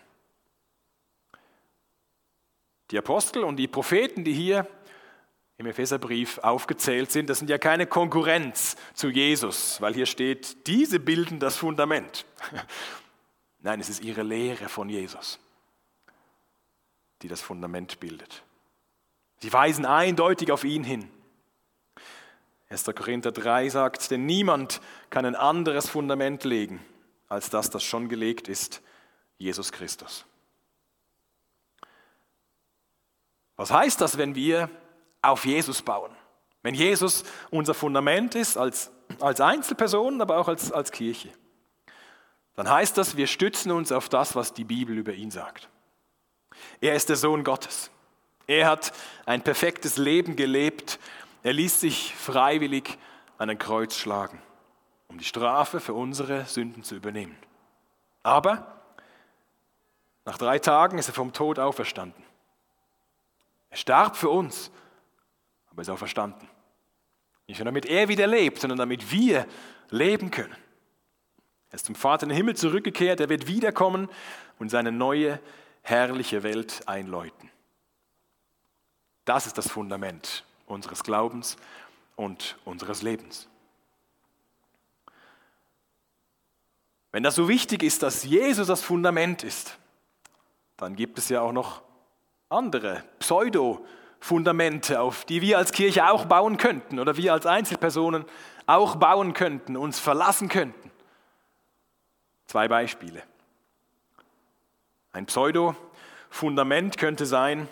Die 2.91 2.99
Apostel 2.99 3.43
und 3.43 3.57
die 3.57 3.67
Propheten, 3.67 4.23
die 4.23 4.33
hier 4.33 4.69
im 5.59 5.67
Epheserbrief 5.67 6.39
aufgezählt 6.39 7.11
sind, 7.11 7.31
das 7.31 7.39
sind 7.39 7.49
ja 7.49 7.59
keine 7.59 7.87
Konkurrenz 7.87 8.77
zu 8.95 9.09
Jesus, 9.09 9.81
weil 9.81 9.95
hier 9.95 10.07
steht, 10.07 10.67
diese 10.67 11.01
bilden 11.01 11.41
das 11.41 11.57
Fundament. 11.57 12.27
Nein, 13.61 13.81
es 13.81 13.89
ist 13.89 14.03
ihre 14.03 14.23
Lehre 14.23 14.69
von 14.69 14.89
Jesus, 14.89 15.39
die 17.23 17.29
das 17.29 17.41
Fundament 17.41 18.01
bildet. 18.01 18.43
Sie 19.39 19.53
weisen 19.53 19.87
eindeutig 19.87 20.53
auf 20.53 20.65
ihn 20.65 20.85
hin. 20.85 21.11
1. 22.69 22.85
Korinther 22.95 23.33
3 23.33 23.69
sagt, 23.69 24.11
denn 24.11 24.27
niemand 24.27 24.81
kann 25.09 25.25
ein 25.25 25.37
anderes 25.37 25.89
Fundament 25.89 26.45
legen 26.45 26.85
als 27.29 27.51
das, 27.51 27.71
das 27.71 27.83
schon 27.83 28.09
gelegt 28.09 28.49
ist, 28.49 28.83
Jesus 29.39 29.73
Christus. 29.73 30.25
Was 33.57 33.71
heißt 33.71 34.01
das, 34.01 34.19
wenn 34.19 34.35
wir 34.35 34.71
auf 35.31 35.45
Jesus 35.45 35.83
bauen? 35.83 36.11
Wenn 36.63 36.75
Jesus 36.75 37.25
unser 37.51 37.75
Fundament 37.75 38.35
ist, 38.35 38.57
als, 38.57 38.91
als 39.21 39.41
Einzelperson, 39.41 40.21
aber 40.21 40.39
auch 40.39 40.49
als, 40.49 40.73
als 40.73 40.91
Kirche, 40.91 41.31
dann 42.55 42.69
heißt 42.69 42.97
das, 42.97 43.17
wir 43.17 43.27
stützen 43.27 43.71
uns 43.71 43.93
auf 43.93 44.09
das, 44.09 44.35
was 44.35 44.55
die 44.55 44.65
Bibel 44.65 44.97
über 44.97 45.13
ihn 45.13 45.31
sagt. 45.31 45.69
Er 46.81 46.95
ist 46.95 47.09
der 47.09 47.17
Sohn 47.17 47.45
Gottes. 47.45 47.91
Er 48.47 48.67
hat 48.67 48.93
ein 49.27 49.43
perfektes 49.43 49.97
Leben 49.97 50.37
gelebt. 50.37 50.99
Er 51.43 51.53
ließ 51.53 51.81
sich 51.81 52.15
freiwillig 52.15 52.99
an 53.39 53.51
ein 53.51 53.59
Kreuz 53.59 53.95
schlagen, 53.95 54.41
um 55.09 55.19
die 55.19 55.25
Strafe 55.25 55.81
für 55.81 55.95
unsere 55.95 56.47
Sünden 56.47 56.83
zu 56.83 56.95
übernehmen. 56.95 57.37
Aber 58.23 58.81
nach 60.25 60.39
drei 60.39 60.59
Tagen 60.59 60.99
ist 60.99 61.09
er 61.09 61.15
vom 61.15 61.33
Tod 61.33 61.59
auferstanden. 61.59 62.25
Er 63.71 63.77
starb 63.77 64.17
für 64.17 64.31
uns, 64.31 64.71
aber 65.77 65.83
ist 65.83 65.91
auferstanden. 65.91 66.49
Nicht 67.47 67.59
nur 67.59 67.67
damit 67.67 67.85
er 67.85 68.09
wieder 68.09 68.27
lebt, 68.27 68.59
sondern 68.61 68.79
damit 68.79 69.13
wir 69.13 69.47
leben 69.91 70.31
können. 70.31 70.57
Er 71.69 71.75
ist 71.75 71.85
zum 71.85 71.95
Vater 71.95 72.23
in 72.23 72.31
den 72.31 72.37
Himmel 72.37 72.57
zurückgekehrt, 72.57 73.21
er 73.21 73.29
wird 73.29 73.47
wiederkommen 73.47 74.09
und 74.59 74.71
seine 74.71 74.91
neue, 74.91 75.39
herrliche 75.83 76.43
Welt 76.43 76.81
einläuten. 76.87 77.51
Das 79.27 79.47
ist 79.47 79.59
das 79.59 79.71
Fundament 79.71 80.45
unseres 80.65 81.05
Glaubens 81.05 81.59
und 82.17 82.57
unseres 82.65 83.03
Lebens. 83.03 83.47
Wenn 87.13 87.23
das 87.23 87.35
so 87.35 87.49
wichtig 87.49 87.83
ist, 87.83 88.03
dass 88.03 88.25
Jesus 88.25 88.69
das 88.69 88.81
Fundament 88.81 89.45
ist, 89.45 89.77
dann 90.79 90.97
gibt 90.97 91.19
es 91.19 91.29
ja 91.29 91.43
auch 91.43 91.53
noch 91.53 91.83
andere 92.49 93.05
Pseudo-Fundamente, 93.19 94.06
auf 94.21 95.25
die 95.25 95.43
wir 95.43 95.59
als 95.59 95.73
Kirche 95.73 96.11
auch 96.11 96.25
bauen 96.25 96.57
könnten 96.57 96.99
oder 96.99 97.17
wir 97.17 97.33
als 97.33 97.47
Einzelpersonen 97.47 98.25
auch 98.67 98.97
bauen 98.97 99.33
könnten, 99.33 99.77
uns 99.77 99.99
verlassen 99.99 100.49
könnten. 100.49 100.91
Zwei 102.47 102.69
Beispiele. 102.69 103.23
Ein 105.13 105.27
Pseudo-Fundament 105.27 106.99
könnte 106.99 107.27
sein, 107.27 107.69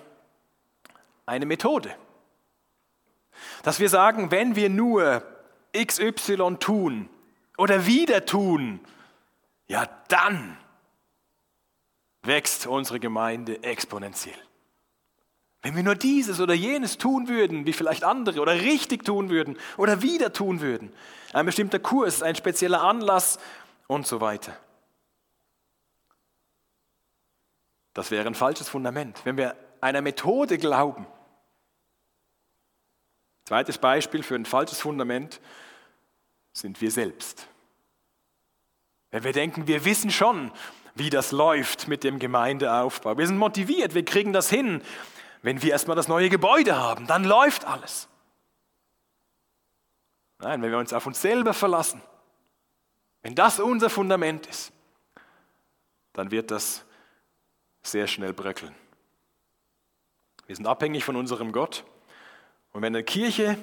eine 1.27 1.47
Methode. 1.47 1.95
Dass 3.63 3.81
wir 3.81 3.89
sagen, 3.89 4.31
wenn 4.31 4.57
wir 4.57 4.71
nur 4.71 5.23
XY 5.77 6.57
tun 6.59 7.09
oder 7.57 7.87
wieder 7.87 8.25
tun, 8.25 8.81
ja 9.67 9.87
dann 10.09 10.57
wächst 12.23 12.67
unsere 12.67 13.01
Gemeinde 13.01 13.63
exponentiell. 13.63 14.39
Wenn 15.65 15.75
wir 15.75 15.83
nur 15.83 15.97
dieses 15.97 16.39
oder 16.41 16.55
jenes 16.55 16.99
tun 16.99 17.27
würden, 17.27 17.67
wie 17.67 17.73
vielleicht 17.73 18.05
andere, 18.05 18.41
oder 18.41 18.53
richtig 18.53 19.05
tun 19.05 19.31
würden 19.31 19.59
oder 19.77 20.03
wieder 20.03 20.33
tun 20.33 20.61
würden, 20.61 20.93
ein 21.33 21.47
bestimmter 21.47 21.81
Kurs, 21.81 22.23
ein 22.23 22.37
spezieller 22.37 22.83
Anlass 22.83 23.41
und 23.89 24.07
so 24.07 24.21
weiter. 24.21 24.57
Das 27.95 28.13
wäre 28.13 28.27
ein 28.27 28.35
falsches 28.37 28.69
Fundament. 28.69 29.21
Wenn 29.25 29.37
wir 29.37 29.57
einer 29.81 30.03
Methode 30.03 30.59
glauben, 30.59 31.07
Zweites 33.45 33.77
Beispiel 33.77 34.23
für 34.23 34.37
ein 34.37 34.47
falsches 34.47 34.81
Fundament 34.81 35.41
sind 36.55 36.81
wir 36.81 36.91
selbst. 36.91 37.47
Wenn 39.11 39.23
wir 39.23 39.33
denken, 39.33 39.67
wir 39.67 39.85
wissen 39.85 40.11
schon, 40.11 40.51
wie 40.95 41.11
das 41.11 41.31
läuft 41.31 41.87
mit 41.87 42.05
dem 42.05 42.19
Gemeindeaufbau. 42.19 43.19
Wir 43.19 43.27
sind 43.27 43.37
motiviert, 43.37 43.95
wir 43.95 44.05
kriegen 44.05 44.33
das 44.33 44.49
hin. 44.49 44.81
Wenn 45.45 45.61
wir 45.61 45.73
erstmal 45.73 45.95
das 45.95 46.09
neue 46.09 46.31
Gebäude 46.31 46.75
haben, 46.75 47.07
dann 47.07 47.23
läuft 47.23 47.67
alles. 47.67 48.09
Nein, 50.39 50.63
wenn 50.63 50.71
wir 50.71 50.79
uns 50.79 50.95
auf 50.95 51.05
uns 51.07 51.21
selber 51.21 51.53
verlassen, 51.53 52.01
wenn 53.21 53.35
das 53.35 53.61
unser 53.61 53.91
Fundament 53.91 54.47
ist, 54.47 54.73
dann 56.15 56.31
wird 56.31 56.51
das 56.51 56.87
sehr 57.83 58.07
schnell 58.07 58.33
bröckeln. 58.33 58.75
Wir 60.47 60.57
sind 60.57 60.67
abhängig 60.67 61.05
von 61.05 61.15
unserem 61.15 61.53
Gott 61.53 61.85
und 62.73 62.81
wenn 62.81 62.95
eine 62.95 63.05
Kirche 63.05 63.59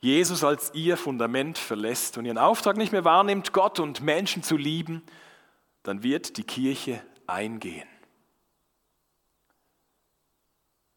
Jesus 0.00 0.42
als 0.42 0.72
ihr 0.72 0.96
Fundament 0.96 1.58
verlässt 1.58 2.16
und 2.16 2.24
ihren 2.24 2.38
Auftrag 2.38 2.78
nicht 2.78 2.92
mehr 2.92 3.04
wahrnimmt, 3.04 3.52
Gott 3.52 3.80
und 3.80 4.00
Menschen 4.00 4.42
zu 4.42 4.56
lieben, 4.56 5.02
dann 5.82 6.02
wird 6.02 6.38
die 6.38 6.44
Kirche 6.44 7.04
eingehen. 7.26 7.86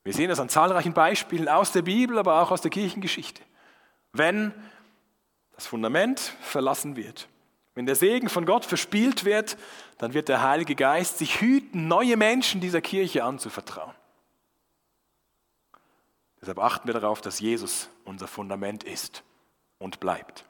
Wir 0.05 0.13
sehen 0.13 0.29
das 0.29 0.39
an 0.39 0.49
zahlreichen 0.49 0.93
Beispielen 0.93 1.49
aus 1.49 1.71
der 1.71 1.81
Bibel, 1.81 2.19
aber 2.19 2.39
auch 2.39 2.51
aus 2.51 2.61
der 2.61 2.69
Kirchengeschichte. 2.69 3.41
Wenn 4.13 4.53
das 5.55 5.65
Fundament 5.65 6.19
verlassen 6.41 6.95
wird, 6.95 7.27
wenn 7.73 7.87
der 7.87 7.95
Segen 7.95 8.29
von 8.29 8.45
Gott 8.45 8.65
verspielt 8.65 9.25
wird, 9.25 9.57
dann 9.97 10.13
wird 10.13 10.29
der 10.29 10.43
Heilige 10.43 10.75
Geist 10.75 11.17
sich 11.17 11.41
hüten, 11.41 11.87
neue 11.87 12.17
Menschen 12.17 12.61
dieser 12.61 12.81
Kirche 12.81 13.23
anzuvertrauen. 13.23 13.95
Deshalb 16.39 16.59
achten 16.59 16.87
wir 16.87 16.93
darauf, 16.93 17.21
dass 17.21 17.39
Jesus 17.39 17.89
unser 18.03 18.27
Fundament 18.27 18.83
ist 18.83 19.23
und 19.79 19.99
bleibt. 19.99 20.45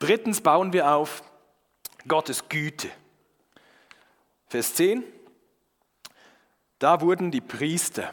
Drittens 0.00 0.40
bauen 0.40 0.72
wir 0.72 0.90
auf 0.90 1.22
Gottes 2.08 2.48
Güte. 2.48 2.90
Vers 4.48 4.74
10. 4.74 5.04
Da 6.80 7.00
wurden 7.00 7.30
die 7.30 7.40
Priester 7.40 8.12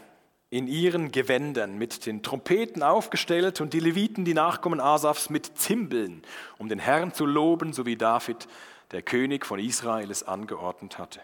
in 0.54 0.68
ihren 0.68 1.10
Gewändern 1.10 1.78
mit 1.78 2.06
den 2.06 2.22
Trompeten 2.22 2.82
aufgestellt 2.82 3.60
und 3.60 3.72
die 3.72 3.80
Leviten, 3.80 4.24
die 4.24 4.34
Nachkommen 4.34 4.80
Asafs, 4.80 5.30
mit 5.30 5.58
Zimbeln, 5.58 6.22
um 6.58 6.68
den 6.68 6.78
Herrn 6.78 7.12
zu 7.12 7.26
loben, 7.26 7.72
so 7.72 7.86
wie 7.86 7.96
David, 7.96 8.46
der 8.92 9.02
König 9.02 9.46
von 9.46 9.58
Israel, 9.58 10.10
es 10.10 10.22
angeordnet 10.22 10.98
hatte. 10.98 11.20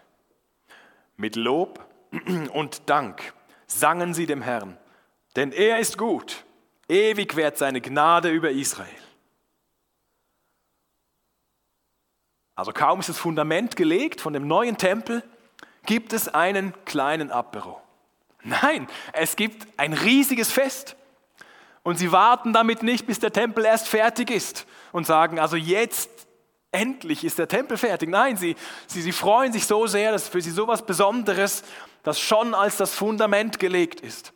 Mit 1.17 1.37
Lob 1.37 1.87
und 2.53 2.89
Dank 2.91 3.35
sangen 3.67 4.15
sie 4.15 4.27
dem 4.27 4.43
Herrn 4.43 4.77
denn 5.37 5.53
er 5.53 5.79
ist 5.79 5.97
gut. 5.97 6.45
Ewig 6.89 7.37
währt 7.37 7.59
seine 7.59 7.81
Gnade 7.81 8.31
über 8.31 8.51
Israel. 8.51 8.89
Also 12.57 12.73
kaum 12.73 13.01
ist 13.01 13.09
das 13.09 13.19
Fundament 13.19 13.77
gelegt 13.77 14.21
von 14.21 14.33
dem 14.33 14.47
neuen 14.47 14.77
Tempel, 14.77 15.23
gibt 15.87 16.13
es 16.13 16.29
einen 16.29 16.75
kleinen 16.85 17.31
Apero. 17.31 17.80
Nein, 18.43 18.89
es 19.13 19.37
gibt 19.37 19.67
ein 19.77 19.93
riesiges 19.93 20.51
Fest. 20.51 20.97
Und 21.83 21.99
sie 21.99 22.13
warten 22.13 22.53
damit 22.53 22.83
nicht, 22.83 23.07
bis 23.07 23.19
der 23.19 23.33
Tempel 23.33 23.65
erst 23.65 23.89
fertig 23.89 24.31
ist 24.31 24.67
und 24.93 25.07
sagen, 25.07 25.39
also 25.39 25.57
jetzt 25.57 26.11
endlich 26.73 27.25
ist 27.25 27.39
der 27.39 27.49
Tempel 27.49 27.79
fertig. 27.79 28.11
Nein, 28.11 28.37
sie, 28.37 28.55
sie, 28.87 29.01
sie 29.01 29.13
freuen 29.13 29.53
sich 29.53 29.67
so 29.67 29.87
sehr, 29.87 30.13
dass 30.13 30.29
für 30.29 30.43
sie 30.43 30.51
so 30.51 30.65
etwas 30.65 30.85
Besonderes, 30.85 31.65
das 32.03 32.21
schon 32.21 32.55
als 32.55 32.77
das 32.77 32.95
Fundament 32.95 33.59
gelegt 33.59 34.01
ist 34.01 34.33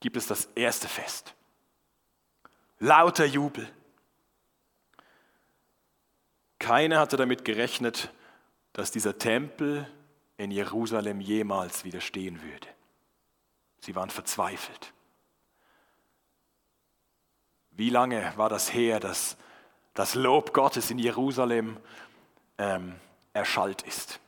gibt 0.00 0.16
es 0.16 0.26
das 0.26 0.46
erste 0.54 0.88
Fest. 0.88 1.34
Lauter 2.78 3.24
Jubel. 3.24 3.68
Keiner 6.58 7.00
hatte 7.00 7.16
damit 7.16 7.44
gerechnet, 7.44 8.12
dass 8.72 8.90
dieser 8.90 9.18
Tempel 9.18 9.88
in 10.36 10.50
Jerusalem 10.50 11.20
jemals 11.20 11.84
wieder 11.84 12.00
stehen 12.00 12.40
würde. 12.42 12.68
Sie 13.80 13.94
waren 13.94 14.10
verzweifelt. 14.10 14.92
Wie 17.70 17.90
lange 17.90 18.32
war 18.36 18.48
das 18.48 18.72
her, 18.72 18.98
dass 19.00 19.36
das 19.94 20.14
Lob 20.14 20.52
Gottes 20.52 20.90
in 20.90 20.98
Jerusalem 20.98 21.76
ähm, 22.58 22.96
erschallt 23.32 23.82
ist? 23.82 24.20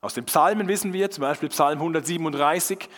Aus 0.00 0.14
den 0.14 0.24
Psalmen 0.24 0.68
wissen 0.68 0.92
wir, 0.92 1.10
zum 1.10 1.22
Beispiel 1.22 1.48
Psalm 1.50 1.78
137, 1.78 2.88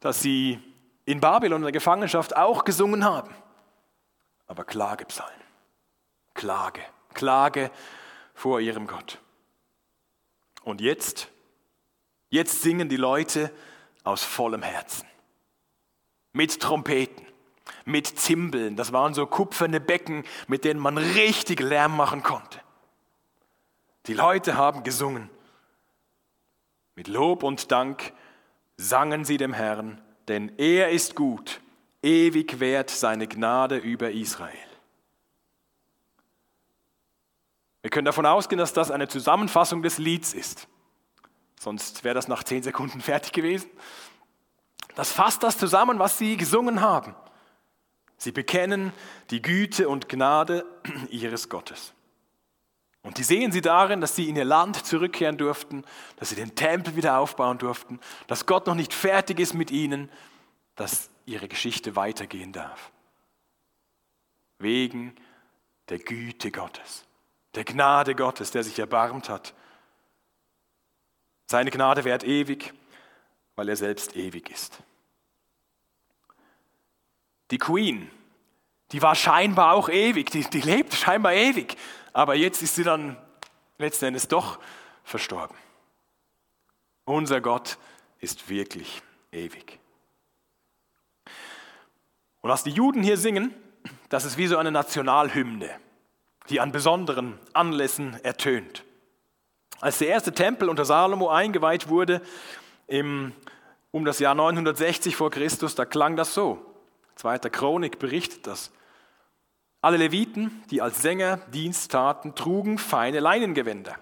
dass 0.00 0.22
sie 0.22 0.58
in 1.04 1.20
Babylon 1.20 1.58
in 1.58 1.64
der 1.64 1.72
Gefangenschaft 1.72 2.36
auch 2.36 2.64
gesungen 2.64 3.04
haben. 3.04 3.34
Aber 4.46 4.64
Klagepsalm, 4.64 5.28
Klage, 6.32 6.80
Klage 7.12 7.70
vor 8.34 8.60
ihrem 8.60 8.86
Gott. 8.86 9.18
Und 10.62 10.80
jetzt, 10.80 11.28
jetzt 12.34 12.62
singen 12.62 12.88
die 12.88 12.96
Leute 12.96 13.50
aus 14.02 14.22
vollem 14.22 14.62
Herzen. 14.62 15.06
Mit 16.32 16.60
Trompeten, 16.60 17.24
mit 17.84 18.06
Zimbeln. 18.06 18.76
Das 18.76 18.92
waren 18.92 19.14
so 19.14 19.26
kupferne 19.26 19.80
Becken, 19.80 20.24
mit 20.48 20.64
denen 20.64 20.80
man 20.80 20.98
richtig 20.98 21.60
Lärm 21.60 21.96
machen 21.96 22.22
konnte. 22.22 22.60
Die 24.06 24.14
Leute 24.14 24.56
haben 24.56 24.82
gesungen. 24.82 25.30
Mit 26.96 27.08
Lob 27.08 27.42
und 27.42 27.70
Dank 27.72 28.12
sangen 28.76 29.24
sie 29.24 29.36
dem 29.36 29.52
Herrn, 29.52 30.00
denn 30.28 30.52
er 30.58 30.90
ist 30.90 31.14
gut, 31.14 31.60
ewig 32.02 32.58
währt 32.60 32.90
seine 32.90 33.28
Gnade 33.28 33.76
über 33.76 34.10
Israel. 34.10 34.52
Wir 37.82 37.90
können 37.90 38.06
davon 38.06 38.26
ausgehen, 38.26 38.58
dass 38.58 38.72
das 38.72 38.90
eine 38.90 39.08
Zusammenfassung 39.08 39.82
des 39.82 39.98
Lieds 39.98 40.34
ist. 40.34 40.68
Sonst 41.64 42.04
wäre 42.04 42.14
das 42.14 42.28
nach 42.28 42.44
zehn 42.44 42.62
Sekunden 42.62 43.00
fertig 43.00 43.32
gewesen. 43.32 43.70
Das 44.94 45.10
fasst 45.10 45.42
das 45.42 45.58
zusammen, 45.58 45.98
was 45.98 46.18
sie 46.18 46.36
gesungen 46.36 46.80
haben. 46.80 47.16
Sie 48.16 48.30
bekennen 48.30 48.92
die 49.30 49.42
Güte 49.42 49.88
und 49.88 50.08
Gnade 50.08 50.64
ihres 51.10 51.48
Gottes. 51.48 51.94
Und 53.02 53.18
die 53.18 53.24
sehen 53.24 53.50
sie 53.50 53.60
darin, 53.60 54.00
dass 54.00 54.14
sie 54.14 54.28
in 54.28 54.36
ihr 54.36 54.44
Land 54.44 54.86
zurückkehren 54.86 55.36
durften, 55.36 55.84
dass 56.16 56.28
sie 56.30 56.36
den 56.36 56.54
Tempel 56.54 56.96
wieder 56.96 57.18
aufbauen 57.18 57.58
durften, 57.58 57.98
dass 58.28 58.46
Gott 58.46 58.66
noch 58.66 58.74
nicht 58.74 58.94
fertig 58.94 59.40
ist 59.40 59.54
mit 59.54 59.70
ihnen, 59.70 60.10
dass 60.76 61.10
ihre 61.26 61.48
Geschichte 61.48 61.96
weitergehen 61.96 62.52
darf. 62.52 62.92
Wegen 64.58 65.14
der 65.88 65.98
Güte 65.98 66.50
Gottes 66.50 67.04
der 67.54 67.64
Gnade 67.64 68.14
Gottes, 68.14 68.50
der 68.50 68.64
sich 68.64 68.78
erbarmt 68.78 69.28
hat. 69.28 69.54
Seine 71.46 71.70
Gnade 71.70 72.04
währt 72.04 72.24
ewig, 72.24 72.72
weil 73.56 73.68
er 73.68 73.76
selbst 73.76 74.16
ewig 74.16 74.50
ist. 74.50 74.78
Die 77.50 77.58
Queen, 77.58 78.10
die 78.92 79.02
war 79.02 79.14
scheinbar 79.14 79.74
auch 79.74 79.88
ewig, 79.88 80.30
die, 80.30 80.42
die 80.42 80.60
lebt 80.60 80.94
scheinbar 80.94 81.34
ewig, 81.34 81.76
aber 82.12 82.34
jetzt 82.34 82.62
ist 82.62 82.74
sie 82.74 82.84
dann 82.84 83.16
letzten 83.78 84.06
Endes 84.06 84.28
doch 84.28 84.58
verstorben. 85.04 85.56
Unser 87.04 87.40
Gott 87.40 87.78
ist 88.18 88.48
wirklich 88.48 89.02
ewig. 89.30 89.78
Und 92.40 92.50
was 92.50 92.64
die 92.64 92.70
Juden 92.70 93.02
hier 93.02 93.18
singen, 93.18 93.54
das 94.08 94.24
ist 94.24 94.38
wie 94.38 94.46
so 94.46 94.56
eine 94.56 94.70
Nationalhymne 94.70 95.78
die 96.50 96.60
an 96.60 96.72
besonderen 96.72 97.38
Anlässen 97.52 98.22
ertönt. 98.22 98.84
Als 99.84 99.98
der 99.98 100.08
erste 100.08 100.32
Tempel 100.32 100.70
unter 100.70 100.86
Salomo 100.86 101.28
eingeweiht 101.28 101.90
wurde, 101.90 102.22
im, 102.86 103.34
um 103.90 104.06
das 104.06 104.18
Jahr 104.18 104.34
960 104.34 105.14
vor 105.14 105.30
Christus, 105.30 105.74
da 105.74 105.84
klang 105.84 106.16
das 106.16 106.32
so. 106.32 106.64
Zweiter 107.16 107.50
Chronik 107.50 107.98
berichtet 107.98 108.46
das. 108.46 108.72
Alle 109.82 109.98
Leviten, 109.98 110.62
die 110.70 110.80
als 110.80 111.02
Sänger 111.02 111.36
Dienst 111.52 111.92
taten, 111.92 112.34
trugen 112.34 112.78
feine 112.78 113.20
Leinengewänder. 113.20 113.96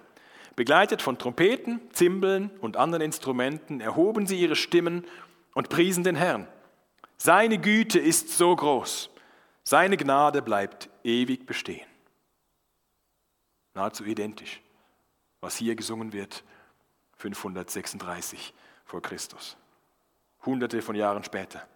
Begleitet 0.55 1.03
von 1.03 1.19
Trompeten, 1.19 1.81
Zimbeln 1.93 2.53
und 2.61 2.77
anderen 2.77 3.03
Instrumenten 3.03 3.81
erhoben 3.81 4.29
sie 4.29 4.39
ihre 4.39 4.55
Stimmen 4.55 5.05
und 5.53 5.69
priesen 5.69 6.05
den 6.05 6.15
Herrn. 6.15 6.47
Seine 7.17 7.59
Güte 7.59 7.99
ist 7.99 8.31
so 8.31 8.55
groß, 8.55 9.11
seine 9.65 9.97
Gnade 9.97 10.43
bleibt 10.43 10.89
ewig 11.03 11.45
bestehen 11.45 11.87
nahezu 13.75 14.05
identisch, 14.05 14.62
was 15.43 15.57
hier 15.57 15.75
gesungen 15.75 16.15
wird 16.15 16.43
536 17.19 18.55
vor 18.87 19.03
Christus. 19.03 19.59
Hunderte 20.47 20.81
von 20.81 20.95
Jahren 20.95 21.23
später. 21.23 21.67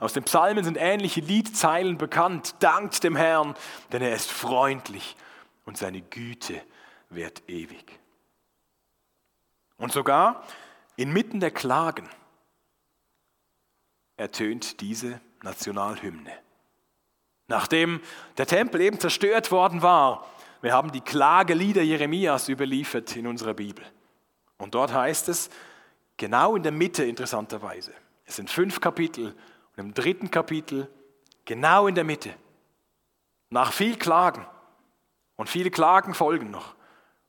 Aus 0.00 0.12
den 0.12 0.24
Psalmen 0.24 0.64
sind 0.64 0.76
ähnliche 0.76 1.20
Liedzeilen 1.20 1.96
bekannt. 1.96 2.56
Dankt 2.60 3.02
dem 3.02 3.16
Herrn, 3.16 3.54
denn 3.92 4.02
er 4.02 4.14
ist 4.14 4.30
freundlich 4.30 5.16
und 5.64 5.78
seine 5.78 6.02
Güte 6.02 6.62
währt 7.08 7.48
ewig. 7.48 7.98
Und 9.76 9.92
sogar 9.92 10.44
inmitten 10.96 11.40
der 11.40 11.50
Klagen 11.50 12.08
ertönt 14.16 14.80
diese 14.80 15.20
Nationalhymne. 15.42 16.32
Nachdem 17.46 18.00
der 18.36 18.46
Tempel 18.46 18.80
eben 18.80 18.98
zerstört 19.00 19.50
worden 19.50 19.82
war, 19.82 20.26
wir 20.60 20.72
haben 20.72 20.92
die 20.92 21.00
Klagelieder 21.00 21.82
Jeremias 21.82 22.48
überliefert 22.48 23.14
in 23.16 23.26
unserer 23.26 23.54
Bibel. 23.54 23.84
Und 24.56 24.74
dort 24.74 24.92
heißt 24.92 25.28
es, 25.28 25.50
genau 26.16 26.56
in 26.56 26.62
der 26.62 26.72
Mitte 26.72 27.04
interessanterweise, 27.04 27.92
es 28.24 28.36
sind 28.36 28.50
fünf 28.50 28.80
Kapitel 28.80 29.34
und 29.76 29.78
im 29.78 29.94
dritten 29.94 30.30
Kapitel, 30.30 30.88
genau 31.44 31.86
in 31.86 31.94
der 31.94 32.04
Mitte, 32.04 32.34
nach 33.50 33.72
viel 33.72 33.96
Klagen, 33.96 34.46
und 35.36 35.48
viele 35.48 35.70
Klagen 35.70 36.14
folgen 36.14 36.50
noch, 36.50 36.74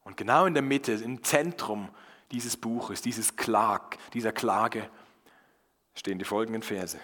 und 0.02 0.18
genau 0.18 0.46
in 0.46 0.56
der 0.56 0.64
Mitte, 0.64 0.94
im 0.94 1.24
Zentrum 1.24 1.90
dieses 2.32 2.58
Buches, 2.58 3.02
dieses 3.02 3.36
Klag, 3.36 3.98
dieser 4.14 4.32
Klage, 4.32 4.90
stehen 5.94 6.18
die 6.18 6.26
folgenden 6.26 6.64
Verse. 6.64 7.00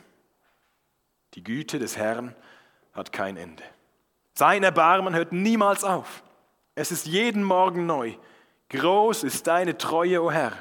Die 1.35 1.43
Güte 1.43 1.79
des 1.79 1.97
Herrn 1.97 2.35
hat 2.93 3.11
kein 3.11 3.37
Ende. 3.37 3.63
Sein 4.37 4.63
Erbarmen 4.63 5.15
hört 5.15 5.31
niemals 5.31 5.83
auf. 5.83 6.23
Es 6.75 6.91
ist 6.91 7.05
jeden 7.05 7.43
Morgen 7.43 7.85
neu. 7.85 8.15
Groß 8.69 9.23
ist 9.23 9.47
deine 9.47 9.77
Treue, 9.77 10.21
o 10.21 10.27
oh 10.27 10.31
Herr. 10.31 10.51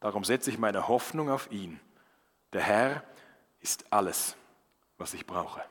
Darum 0.00 0.24
setze 0.24 0.50
ich 0.50 0.58
meine 0.58 0.88
Hoffnung 0.88 1.30
auf 1.30 1.50
ihn. 1.52 1.80
Der 2.52 2.62
Herr 2.62 3.04
ist 3.60 3.84
alles, 3.90 4.36
was 4.98 5.14
ich 5.14 5.26
brauche. 5.26 5.62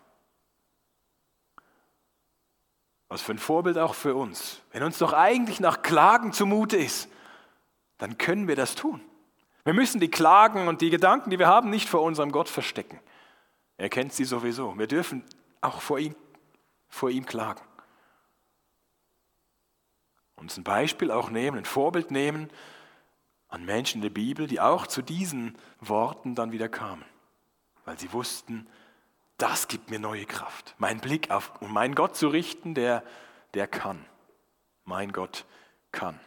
Was 3.10 3.21
für 3.21 3.34
ein 3.34 3.39
Vorbild 3.39 3.78
auch 3.78 3.93
für 3.93 4.15
uns. 4.15 4.62
Wenn 4.71 4.84
uns 4.84 4.97
doch 4.97 5.13
eigentlich 5.13 5.60
nach 5.60 5.82
Klagen 5.82 6.32
zumute 6.32 6.78
ist, 6.78 7.10
dann 7.97 8.17
können 8.17 8.47
wir 8.47 8.56
das 8.56 8.76
tun. 8.76 9.02
Wir 9.65 9.73
müssen 9.73 9.99
die 9.99 10.10
Klagen 10.10 10.67
und 10.67 10.82
die 10.82 10.89
Gedanken, 10.89 11.30
die 11.30 11.39
wir 11.39 11.47
haben, 11.47 11.69
nicht 11.69 11.89
vor 11.89 12.02
unserem 12.02 12.32
Gott 12.32 12.49
verstecken. 12.49 12.99
Er 13.78 13.89
kennt 13.89 14.13
sie 14.13 14.26
sowieso. 14.26 14.78
Wir 14.78 14.88
dürfen 14.88 15.23
auch 15.62 15.82
vor 15.82 15.99
ihm 15.99 16.15
vor 16.93 17.10
ihm 17.10 17.25
klagen. 17.25 17.63
Uns 20.36 20.58
ein 20.58 20.63
Beispiel 20.63 21.10
auch 21.10 21.32
nehmen, 21.32 21.58
ein 21.58 21.65
Vorbild 21.65 22.12
nehmen 22.12 22.51
an 23.47 23.65
Menschen 23.65 23.97
in 23.97 24.01
der 24.03 24.10
Bibel, 24.10 24.45
die 24.45 24.62
auch 24.62 24.86
zu 24.86 25.01
diesen 25.01 25.58
Worten 25.79 26.36
dann 26.36 26.51
wieder 26.51 26.69
kamen, 26.69 27.03
weil 27.86 27.97
sie 27.97 28.13
wussten, 28.13 28.67
das 29.38 29.67
gibt 29.67 29.89
mir 29.89 29.99
neue 29.99 30.25
Kraft. 30.25 30.75
Mein 30.77 30.99
Blick 30.99 31.32
auf 31.32 31.51
um 31.62 31.73
meinen 31.73 31.95
Gott 31.95 32.15
zu 32.15 32.27
richten, 32.27 32.75
der, 32.75 33.03
der 33.56 33.67
kann. 33.67 34.06
Mein 34.86 35.12
Gott 35.12 35.45
kann. 35.91 36.19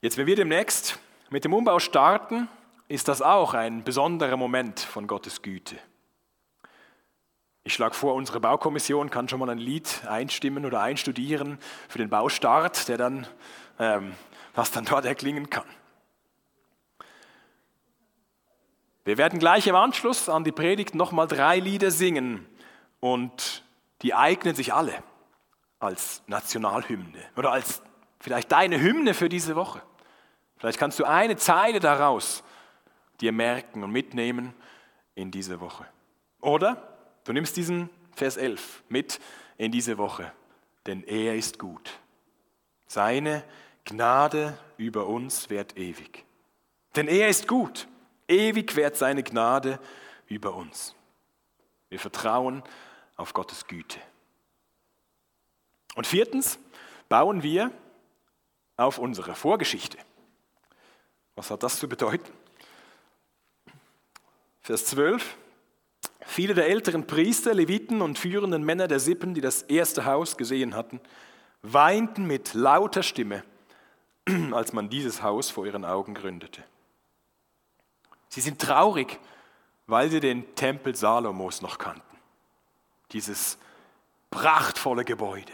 Jetzt, 0.00 0.16
wenn 0.16 0.26
wir 0.26 0.36
demnächst 0.36 0.98
mit 1.30 1.44
dem 1.44 1.54
Umbau 1.54 1.78
starten, 1.78 2.48
ist 2.88 3.06
das 3.06 3.22
auch 3.22 3.54
ein 3.54 3.84
besonderer 3.84 4.36
Moment 4.36 4.80
von 4.80 5.06
Gottes 5.06 5.42
Güte. 5.42 5.78
Ich 7.68 7.74
schlage 7.74 7.94
vor, 7.94 8.14
unsere 8.14 8.40
Baukommission 8.40 9.10
kann 9.10 9.28
schon 9.28 9.40
mal 9.40 9.50
ein 9.50 9.58
Lied 9.58 10.00
einstimmen 10.08 10.64
oder 10.64 10.80
einstudieren 10.80 11.58
für 11.90 11.98
den 11.98 12.08
Baustart, 12.08 12.88
der 12.88 12.96
dann, 12.96 13.26
ähm, 13.78 14.14
was 14.54 14.70
dann 14.70 14.86
dort 14.86 15.04
erklingen 15.04 15.50
kann. 15.50 15.66
Wir 19.04 19.18
werden 19.18 19.38
gleich 19.38 19.66
im 19.66 19.74
Anschluss 19.74 20.30
an 20.30 20.44
die 20.44 20.50
Predigt 20.50 20.94
nochmal 20.94 21.26
drei 21.28 21.58
Lieder 21.58 21.90
singen 21.90 22.46
und 23.00 23.62
die 24.00 24.14
eignen 24.14 24.54
sich 24.54 24.72
alle 24.72 24.94
als 25.78 26.22
Nationalhymne 26.26 27.22
oder 27.36 27.52
als 27.52 27.82
vielleicht 28.18 28.50
deine 28.50 28.80
Hymne 28.80 29.12
für 29.12 29.28
diese 29.28 29.56
Woche. 29.56 29.82
Vielleicht 30.56 30.78
kannst 30.78 30.98
du 30.98 31.04
eine 31.04 31.36
Zeile 31.36 31.80
daraus 31.80 32.42
dir 33.20 33.32
merken 33.32 33.84
und 33.84 33.90
mitnehmen 33.90 34.54
in 35.14 35.30
diese 35.30 35.60
Woche. 35.60 35.84
Oder 36.40 36.97
Du 37.28 37.34
nimmst 37.34 37.58
diesen 37.58 37.90
Vers 38.16 38.38
11 38.38 38.84
mit 38.88 39.20
in 39.58 39.70
diese 39.70 39.98
Woche, 39.98 40.32
denn 40.86 41.02
er 41.02 41.36
ist 41.36 41.58
gut. 41.58 42.00
Seine 42.86 43.44
Gnade 43.84 44.58
über 44.78 45.06
uns 45.06 45.50
währt 45.50 45.76
ewig. 45.76 46.24
Denn 46.96 47.06
er 47.06 47.28
ist 47.28 47.46
gut. 47.46 47.86
Ewig 48.28 48.74
währt 48.76 48.96
seine 48.96 49.22
Gnade 49.22 49.78
über 50.26 50.54
uns. 50.54 50.94
Wir 51.90 52.00
vertrauen 52.00 52.62
auf 53.16 53.34
Gottes 53.34 53.66
Güte. 53.66 54.00
Und 55.96 56.06
viertens 56.06 56.58
bauen 57.10 57.42
wir 57.42 57.70
auf 58.78 58.96
unsere 58.96 59.34
Vorgeschichte. 59.34 59.98
Was 61.34 61.50
hat 61.50 61.62
das 61.62 61.78
zu 61.78 61.90
bedeuten? 61.90 62.32
Vers 64.62 64.86
12. 64.86 65.36
Viele 66.30 66.52
der 66.52 66.68
älteren 66.68 67.06
Priester, 67.06 67.54
Leviten 67.54 68.02
und 68.02 68.18
führenden 68.18 68.62
Männer 68.62 68.86
der 68.86 69.00
Sippen, 69.00 69.32
die 69.32 69.40
das 69.40 69.62
erste 69.62 70.04
Haus 70.04 70.36
gesehen 70.36 70.74
hatten, 70.74 71.00
weinten 71.62 72.26
mit 72.26 72.52
lauter 72.52 73.02
Stimme, 73.02 73.42
als 74.52 74.74
man 74.74 74.90
dieses 74.90 75.22
Haus 75.22 75.48
vor 75.48 75.64
ihren 75.64 75.86
Augen 75.86 76.12
gründete. 76.12 76.62
Sie 78.28 78.42
sind 78.42 78.60
traurig, 78.60 79.18
weil 79.86 80.10
sie 80.10 80.20
den 80.20 80.54
Tempel 80.54 80.94
Salomos 80.94 81.62
noch 81.62 81.78
kannten. 81.78 82.02
Dieses 83.12 83.56
prachtvolle 84.30 85.06
Gebäude. 85.06 85.52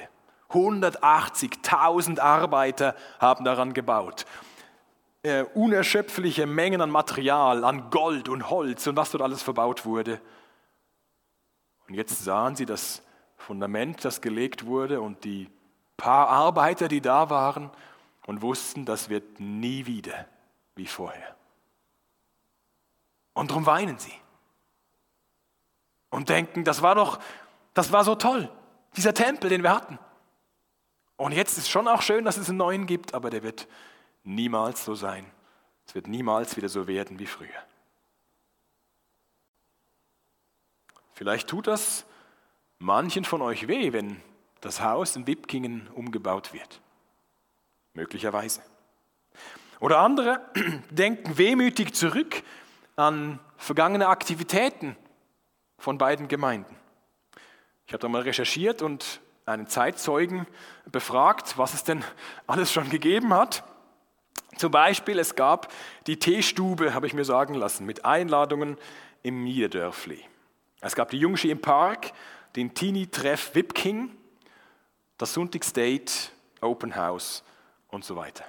180.000 0.50 2.18
Arbeiter 2.18 2.96
haben 3.20 3.44
daran 3.44 3.74
gebaut. 3.74 4.26
Äh, 5.22 5.44
unerschöpfliche 5.54 6.46
Mengen 6.46 6.80
an 6.80 6.90
Material, 6.90 7.62
an 7.62 7.90
Gold 7.90 8.28
und 8.28 8.50
Holz 8.50 8.88
und 8.88 8.96
was 8.96 9.12
dort 9.12 9.22
alles 9.22 9.40
verbaut 9.40 9.86
wurde. 9.86 10.20
Und 11.88 11.94
jetzt 11.94 12.24
sahen 12.24 12.56
sie 12.56 12.66
das 12.66 13.02
Fundament, 13.36 14.04
das 14.04 14.20
gelegt 14.20 14.66
wurde 14.66 15.00
und 15.00 15.24
die 15.24 15.50
paar 15.96 16.28
Arbeiter, 16.28 16.88
die 16.88 17.00
da 17.00 17.30
waren 17.30 17.70
und 18.26 18.42
wussten, 18.42 18.84
das 18.84 19.08
wird 19.08 19.38
nie 19.40 19.86
wieder 19.86 20.26
wie 20.74 20.86
vorher. 20.86 21.36
Und 23.34 23.50
darum 23.50 23.66
weinen 23.66 23.98
sie 23.98 24.12
und 26.10 26.28
denken, 26.28 26.64
das 26.64 26.82
war 26.82 26.94
doch, 26.94 27.18
das 27.74 27.92
war 27.92 28.04
so 28.04 28.14
toll, 28.14 28.48
dieser 28.96 29.14
Tempel, 29.14 29.50
den 29.50 29.62
wir 29.62 29.74
hatten. 29.74 29.98
Und 31.16 31.32
jetzt 31.32 31.58
ist 31.58 31.68
schon 31.68 31.88
auch 31.88 32.02
schön, 32.02 32.24
dass 32.24 32.36
es 32.36 32.48
einen 32.48 32.58
neuen 32.58 32.86
gibt, 32.86 33.14
aber 33.14 33.30
der 33.30 33.42
wird 33.42 33.68
niemals 34.22 34.84
so 34.84 34.94
sein. 34.94 35.26
Es 35.86 35.94
wird 35.94 36.06
niemals 36.06 36.56
wieder 36.56 36.68
so 36.68 36.86
werden 36.86 37.18
wie 37.18 37.26
früher. 37.26 37.48
Vielleicht 41.14 41.48
tut 41.48 41.66
das 41.68 42.04
manchen 42.78 43.24
von 43.24 43.40
euch 43.40 43.68
weh, 43.68 43.92
wenn 43.92 44.20
das 44.60 44.80
Haus 44.80 45.16
in 45.16 45.26
Wipkingen 45.26 45.88
umgebaut 45.94 46.52
wird. 46.52 46.80
Möglicherweise. 47.94 48.62
Oder 49.80 49.98
andere 49.98 50.40
denken 50.90 51.38
wehmütig 51.38 51.94
zurück 51.94 52.42
an 52.96 53.38
vergangene 53.56 54.08
Aktivitäten 54.08 54.96
von 55.78 55.98
beiden 55.98 56.28
Gemeinden. 56.28 56.74
Ich 57.86 57.92
habe 57.92 58.00
da 58.00 58.08
mal 58.08 58.22
recherchiert 58.22 58.82
und 58.82 59.20
einen 59.46 59.66
Zeitzeugen 59.66 60.46
befragt, 60.90 61.58
was 61.58 61.74
es 61.74 61.84
denn 61.84 62.02
alles 62.46 62.72
schon 62.72 62.90
gegeben 62.90 63.32
hat. 63.34 63.62
Zum 64.56 64.70
Beispiel, 64.70 65.18
es 65.18 65.34
gab 65.34 65.72
die 66.06 66.18
Teestube, 66.18 66.94
habe 66.94 67.06
ich 67.06 67.14
mir 67.14 67.24
sagen 67.24 67.54
lassen, 67.54 67.86
mit 67.86 68.04
Einladungen 68.04 68.78
im 69.22 69.44
Niederdörfli. 69.44 70.24
Es 70.84 70.94
gab 70.94 71.08
die 71.10 71.18
Jungschi 71.18 71.50
im 71.50 71.62
Park, 71.62 72.12
den 72.56 72.74
Teenie-Treff 72.74 73.54
Wipking, 73.54 74.14
das 75.16 75.32
Sonntagsdate, 75.32 76.30
Open 76.60 76.94
House 76.94 77.42
und 77.88 78.04
so 78.04 78.16
weiter. 78.16 78.44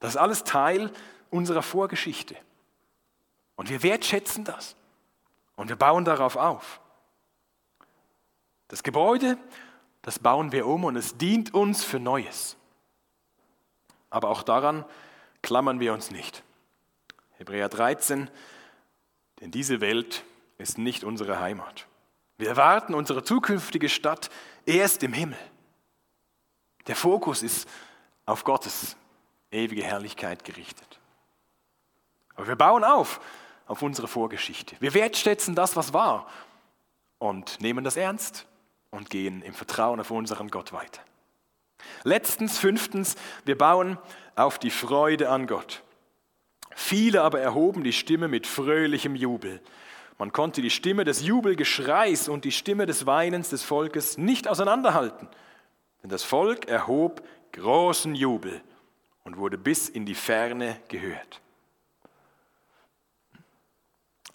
Das 0.00 0.10
ist 0.10 0.16
alles 0.16 0.42
Teil 0.42 0.90
unserer 1.30 1.62
Vorgeschichte. 1.62 2.36
Und 3.54 3.70
wir 3.70 3.82
wertschätzen 3.84 4.44
das. 4.44 4.74
Und 5.54 5.68
wir 5.68 5.76
bauen 5.76 6.04
darauf 6.04 6.36
auf. 6.36 6.80
Das 8.66 8.82
Gebäude, 8.82 9.38
das 10.02 10.18
bauen 10.18 10.50
wir 10.50 10.66
um 10.66 10.84
und 10.84 10.96
es 10.96 11.18
dient 11.18 11.54
uns 11.54 11.84
für 11.84 12.00
Neues. 12.00 12.56
Aber 14.10 14.28
auch 14.28 14.42
daran 14.42 14.84
klammern 15.42 15.78
wir 15.78 15.92
uns 15.92 16.10
nicht. 16.10 16.42
Hebräer 17.36 17.68
13, 17.68 18.28
denn 19.40 19.52
diese 19.52 19.80
Welt 19.80 20.24
ist 20.58 20.78
nicht 20.78 21.04
unsere 21.04 21.40
Heimat. 21.40 21.86
Wir 22.36 22.48
erwarten 22.48 22.94
unsere 22.94 23.24
zukünftige 23.24 23.88
Stadt 23.88 24.30
erst 24.66 25.02
im 25.02 25.12
Himmel. 25.12 25.38
Der 26.86 26.96
Fokus 26.96 27.42
ist 27.42 27.68
auf 28.26 28.44
Gottes 28.44 28.96
ewige 29.50 29.82
Herrlichkeit 29.82 30.44
gerichtet. 30.44 30.98
Aber 32.34 32.46
wir 32.48 32.56
bauen 32.56 32.84
auf 32.84 33.20
auf 33.66 33.82
unsere 33.82 34.08
Vorgeschichte. 34.08 34.76
Wir 34.80 34.94
wertschätzen 34.94 35.54
das, 35.54 35.76
was 35.76 35.92
war 35.92 36.28
und 37.18 37.60
nehmen 37.60 37.84
das 37.84 37.96
ernst 37.96 38.46
und 38.90 39.10
gehen 39.10 39.42
im 39.42 39.54
Vertrauen 39.54 40.00
auf 40.00 40.10
unseren 40.10 40.48
Gott 40.48 40.72
weiter. 40.72 41.02
Letztens, 42.04 42.58
fünftens, 42.58 43.16
wir 43.44 43.58
bauen 43.58 43.98
auf 44.36 44.58
die 44.58 44.70
Freude 44.70 45.28
an 45.28 45.46
Gott. 45.46 45.82
Viele 46.74 47.22
aber 47.22 47.40
erhoben 47.40 47.84
die 47.84 47.92
Stimme 47.92 48.28
mit 48.28 48.46
fröhlichem 48.46 49.14
Jubel. 49.14 49.60
Man 50.18 50.32
konnte 50.32 50.60
die 50.62 50.70
Stimme 50.70 51.04
des 51.04 51.24
Jubelgeschreis 51.24 52.28
und 52.28 52.44
die 52.44 52.52
Stimme 52.52 52.86
des 52.86 53.06
Weinens 53.06 53.50
des 53.50 53.62
Volkes 53.62 54.18
nicht 54.18 54.48
auseinanderhalten. 54.48 55.28
Denn 56.02 56.10
das 56.10 56.24
Volk 56.24 56.66
erhob 56.66 57.22
großen 57.52 58.14
Jubel 58.16 58.60
und 59.24 59.36
wurde 59.36 59.56
bis 59.56 59.88
in 59.88 60.04
die 60.04 60.16
Ferne 60.16 60.80
gehört. 60.88 61.40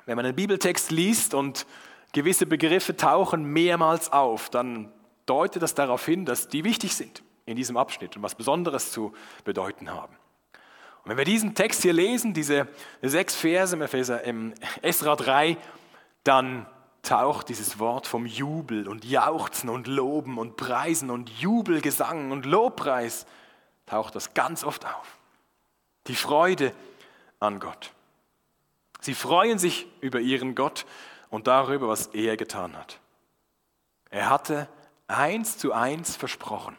Wenn 0.05 0.15
man 0.15 0.25
einen 0.25 0.35
Bibeltext 0.35 0.91
liest 0.91 1.33
und 1.33 1.65
gewisse 2.13 2.45
Begriffe 2.45 2.95
tauchen 2.95 3.43
mehrmals 3.43 4.11
auf, 4.11 4.49
dann 4.49 4.91
deutet 5.25 5.61
das 5.61 5.75
darauf 5.75 6.05
hin, 6.05 6.25
dass 6.25 6.47
die 6.47 6.63
wichtig 6.63 6.95
sind 6.95 7.23
in 7.45 7.55
diesem 7.55 7.75
Abschnitt 7.75 8.15
und 8.15 8.23
was 8.23 8.35
Besonderes 8.35 8.91
zu 8.91 9.13
bedeuten 9.43 9.91
haben. 9.91 10.15
Und 11.03 11.09
wenn 11.09 11.17
wir 11.17 11.25
diesen 11.25 11.53
Text 11.53 11.81
hier 11.81 11.93
lesen, 11.93 12.33
diese 12.33 12.67
sechs 13.01 13.35
Verse 13.35 13.75
im, 13.75 13.81
Epheser, 13.81 14.23
im 14.23 14.53
Esra 14.81 15.15
3, 15.15 15.57
dann 16.23 16.65
taucht 17.01 17.49
dieses 17.49 17.77
Wort 17.77 18.07
vom 18.07 18.25
Jubel 18.25 18.87
und 18.87 19.03
Jauchzen 19.03 19.69
und 19.69 19.87
Loben 19.87 20.37
und 20.37 20.55
Preisen 20.55 21.09
und 21.09 21.29
Jubelgesang 21.29 22.31
und 22.31 22.45
Lobpreis, 22.45 23.25
taucht 23.85 24.15
das 24.15 24.33
ganz 24.33 24.63
oft 24.63 24.85
auf. 24.85 25.17
Die 26.07 26.15
Freude 26.15 26.73
an 27.41 27.59
Gott. 27.59 27.91
Sie 29.01 29.13
freuen 29.13 29.59
sich 29.59 29.87
über 29.99 30.21
ihren 30.21 30.55
Gott 30.55 30.85
und 31.29 31.47
darüber, 31.47 31.89
was 31.89 32.07
er 32.07 32.37
getan 32.37 32.77
hat. 32.77 32.99
Er 34.09 34.29
hatte 34.29 34.69
eins 35.07 35.57
zu 35.57 35.73
eins 35.73 36.15
versprochen, 36.15 36.77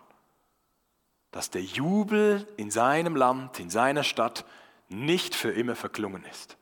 dass 1.35 1.51
der 1.51 1.62
Jubel 1.62 2.47
in 2.57 2.70
seinem 2.70 3.16
Land, 3.16 3.59
in 3.59 3.68
seiner 3.68 4.05
Stadt 4.05 4.44
nicht 4.88 5.35
für 5.35 5.51
immer 5.51 5.75
verklungen 5.75 6.25
ist, 6.31 6.57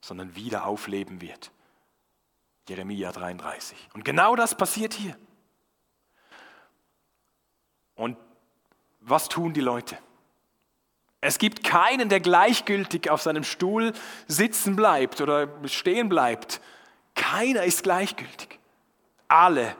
sondern 0.00 0.34
wieder 0.34 0.64
aufleben 0.64 1.20
wird. 1.20 1.52
Jeremia 2.66 3.12
33. 3.12 3.76
Und 3.92 4.02
genau 4.02 4.34
das 4.34 4.56
passiert 4.56 4.94
hier. 4.94 5.14
Und 7.96 8.16
was 9.00 9.28
tun 9.28 9.52
die 9.52 9.60
Leute? 9.60 9.98
Es 11.20 11.36
gibt 11.36 11.62
keinen, 11.62 12.08
der 12.08 12.20
gleichgültig 12.20 13.10
auf 13.10 13.20
seinem 13.20 13.44
Stuhl 13.44 13.92
sitzen 14.26 14.74
bleibt 14.74 15.20
oder 15.20 15.50
stehen 15.68 16.08
bleibt. 16.08 16.62
Keiner 17.14 17.64
ist 17.64 17.82
gleichgültig. 17.82 18.58
Alle 19.28 19.76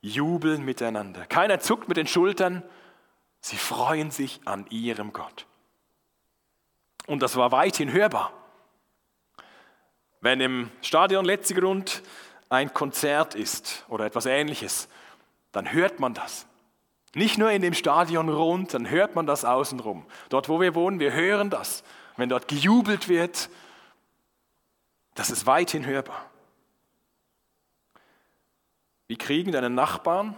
jubeln 0.00 0.64
miteinander. 0.64 1.26
Keiner 1.26 1.60
zuckt 1.60 1.86
mit 1.86 1.98
den 1.98 2.06
Schultern. 2.06 2.62
Sie 3.46 3.58
freuen 3.58 4.10
sich 4.10 4.40
an 4.44 4.66
ihrem 4.70 5.12
Gott. 5.12 5.46
Und 7.06 7.22
das 7.22 7.36
war 7.36 7.52
weithin 7.52 7.92
hörbar. 7.92 8.32
Wenn 10.20 10.40
im 10.40 10.68
Stadion 10.82 11.24
Letzigrund 11.24 12.02
ein 12.48 12.74
Konzert 12.74 13.36
ist 13.36 13.84
oder 13.86 14.04
etwas 14.04 14.26
ähnliches, 14.26 14.88
dann 15.52 15.70
hört 15.72 16.00
man 16.00 16.12
das. 16.12 16.48
Nicht 17.14 17.38
nur 17.38 17.52
in 17.52 17.62
dem 17.62 17.74
Stadion 17.74 18.28
rund, 18.30 18.74
dann 18.74 18.90
hört 18.90 19.14
man 19.14 19.26
das 19.26 19.44
außenrum. 19.44 20.04
Dort, 20.28 20.48
wo 20.48 20.60
wir 20.60 20.74
wohnen, 20.74 20.98
wir 20.98 21.12
hören 21.12 21.48
das. 21.48 21.84
Wenn 22.16 22.28
dort 22.28 22.48
gejubelt 22.48 23.06
wird, 23.06 23.48
das 25.14 25.30
ist 25.30 25.46
weithin 25.46 25.86
hörbar. 25.86 26.28
Wie 29.06 29.16
kriegen 29.16 29.52
deine 29.52 29.70
Nachbarn, 29.70 30.36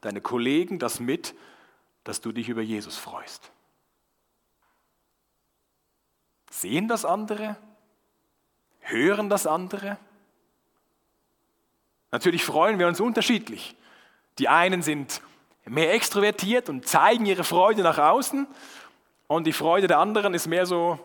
deine 0.00 0.20
Kollegen 0.20 0.80
das 0.80 0.98
mit, 0.98 1.36
dass 2.04 2.20
du 2.20 2.32
dich 2.32 2.48
über 2.48 2.62
Jesus 2.62 2.96
freust? 2.96 3.50
Sehen 6.50 6.88
das 6.88 7.04
andere? 7.04 7.56
Hören 8.80 9.28
das 9.28 9.46
andere? 9.46 9.98
Natürlich 12.10 12.44
freuen 12.44 12.78
wir 12.78 12.88
uns 12.88 13.00
unterschiedlich. 13.00 13.76
Die 14.38 14.48
einen 14.48 14.82
sind 14.82 15.22
mehr 15.64 15.94
extrovertiert 15.94 16.68
und 16.68 16.86
zeigen 16.86 17.26
ihre 17.26 17.44
Freude 17.44 17.82
nach 17.82 17.98
außen. 17.98 18.46
Und 19.28 19.44
die 19.44 19.52
Freude 19.52 19.86
der 19.86 19.98
anderen 19.98 20.34
ist 20.34 20.48
mehr 20.48 20.66
so 20.66 20.98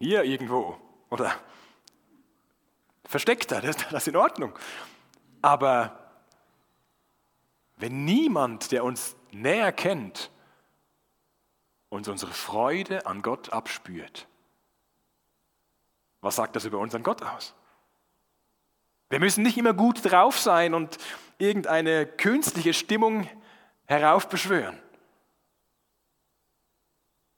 hier 0.00 0.24
irgendwo 0.24 0.76
oder 1.08 1.32
versteckter. 3.04 3.60
Das, 3.60 3.76
ist 3.92 4.08
in 4.08 4.16
Ordnung. 4.16 4.58
Aber 5.40 6.01
wenn 7.82 8.04
niemand, 8.04 8.70
der 8.70 8.84
uns 8.84 9.16
näher 9.32 9.72
kennt, 9.72 10.30
uns 11.88 12.06
unsere 12.06 12.30
Freude 12.30 13.06
an 13.06 13.22
Gott 13.22 13.52
abspürt, 13.52 14.28
was 16.20 16.36
sagt 16.36 16.54
das 16.54 16.64
über 16.64 16.78
unseren 16.78 17.02
Gott 17.02 17.22
aus? 17.22 17.54
Wir 19.10 19.18
müssen 19.18 19.42
nicht 19.42 19.58
immer 19.58 19.74
gut 19.74 20.08
drauf 20.08 20.38
sein 20.38 20.74
und 20.74 20.96
irgendeine 21.38 22.06
künstliche 22.06 22.72
Stimmung 22.72 23.28
heraufbeschwören. 23.86 24.80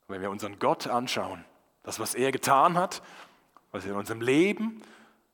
Wenn 0.07 0.21
wir 0.21 0.29
unseren 0.29 0.59
Gott 0.59 0.85
anschauen, 0.85 1.43
das, 1.81 1.99
was 1.99 2.13
er 2.13 2.31
getan 2.31 2.77
hat, 2.77 3.01
was 3.71 3.83
er 3.83 3.93
in 3.93 3.97
unserem 3.97 4.21
Leben, 4.21 4.83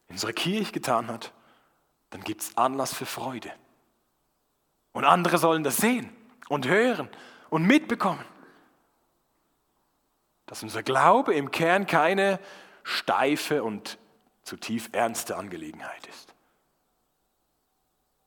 in 0.08 0.14
unserer 0.14 0.32
Kirche 0.32 0.72
getan 0.72 1.10
hat, 1.10 1.34
dann 2.12 2.24
gibt 2.24 2.44
es 2.44 2.56
Anlass 2.56 2.94
für 2.94 3.06
Freude. 3.06 3.52
Und 4.94 5.06
andere 5.06 5.38
sollen 5.38 5.64
das 5.64 5.78
sehen 5.78 6.16
und 6.50 6.68
hören 6.68 7.10
und 7.50 7.66
mitbekommen. 7.66 8.26
Dass 10.46 10.64
unser 10.64 10.84
Glaube 10.84 11.34
im 11.34 11.52
Kern 11.52 11.88
keine 11.88 12.40
steife 12.84 13.64
und 13.64 13.98
zutiefst 14.44 14.94
ernste 14.94 15.38
Angelegenheit 15.38 16.08
ist, 16.08 16.34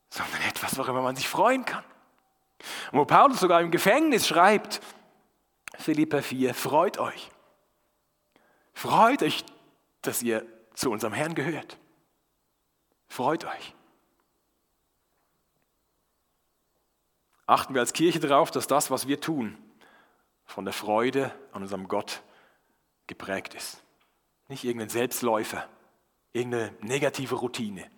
sondern 0.09 0.41
etwas, 0.49 0.79
worüber 0.79 1.03
man 1.03 1.17
sich 1.17 1.29
freuen 1.29 1.65
kann. 1.65 1.85
Und 2.93 3.01
wo 3.01 3.05
Paulus 3.05 3.41
sogar 3.41 3.61
im 3.61 3.71
Gefängnis 3.71 4.27
schreibt, 4.27 4.81
Philippa 5.77 6.23
4, 6.23 6.55
freut 6.55 6.99
euch. 6.99 7.31
Freut 8.73 9.23
euch, 9.23 9.45
dass 10.03 10.23
ihr 10.23 10.47
zu 10.75 10.91
unserem 10.91 11.13
Herrn 11.13 11.35
gehört. 11.35 11.79
Freut 13.09 13.45
euch. 13.45 13.75
Achten 17.47 17.75
wir 17.75 17.81
als 17.81 17.93
Kirche 17.93 18.21
darauf, 18.21 18.51
dass 18.51 18.67
das, 18.67 18.91
was 18.91 19.07
wir 19.07 19.21
tun, 19.21 19.59
von 20.45 20.65
der 20.65 20.75
Freude 20.75 21.33
an 21.53 21.63
unserem 21.63 21.89
Gott 21.89 22.23
geprägt 23.07 23.55
ist. 23.55 23.83
Nicht 24.49 24.65
irgendein 24.65 24.89
Selbstläufer, 24.89 25.67
irgendeine 26.33 26.73
negative 26.81 27.35
Routine, 27.37 27.91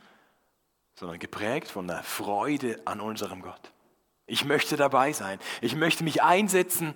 sondern 0.95 1.19
geprägt 1.19 1.69
von 1.71 1.87
der 1.87 2.03
Freude 2.03 2.81
an 2.85 3.01
unserem 3.01 3.43
Gott. 3.43 3.73
Ich 4.27 4.45
möchte 4.45 4.77
dabei 4.77 5.13
sein. 5.13 5.39
Ich 5.61 5.77
möchte 5.77 6.03
mich 6.03 6.23
einsetzen 6.23 6.95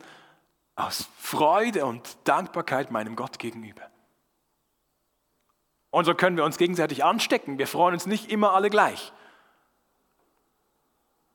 aus 0.75 1.09
Freude 1.19 1.87
und 1.87 2.17
Dankbarkeit 2.25 2.91
meinem 2.91 3.15
Gott 3.15 3.39
gegenüber. 3.39 3.83
Und 5.91 6.05
so 6.05 6.15
können 6.15 6.37
wir 6.37 6.45
uns 6.45 6.57
gegenseitig 6.57 7.05
anstecken. 7.05 7.59
Wir 7.59 7.67
freuen 7.67 7.95
uns 7.95 8.07
nicht 8.07 8.31
immer 8.31 8.53
alle 8.53 8.71
gleich. 8.71 9.13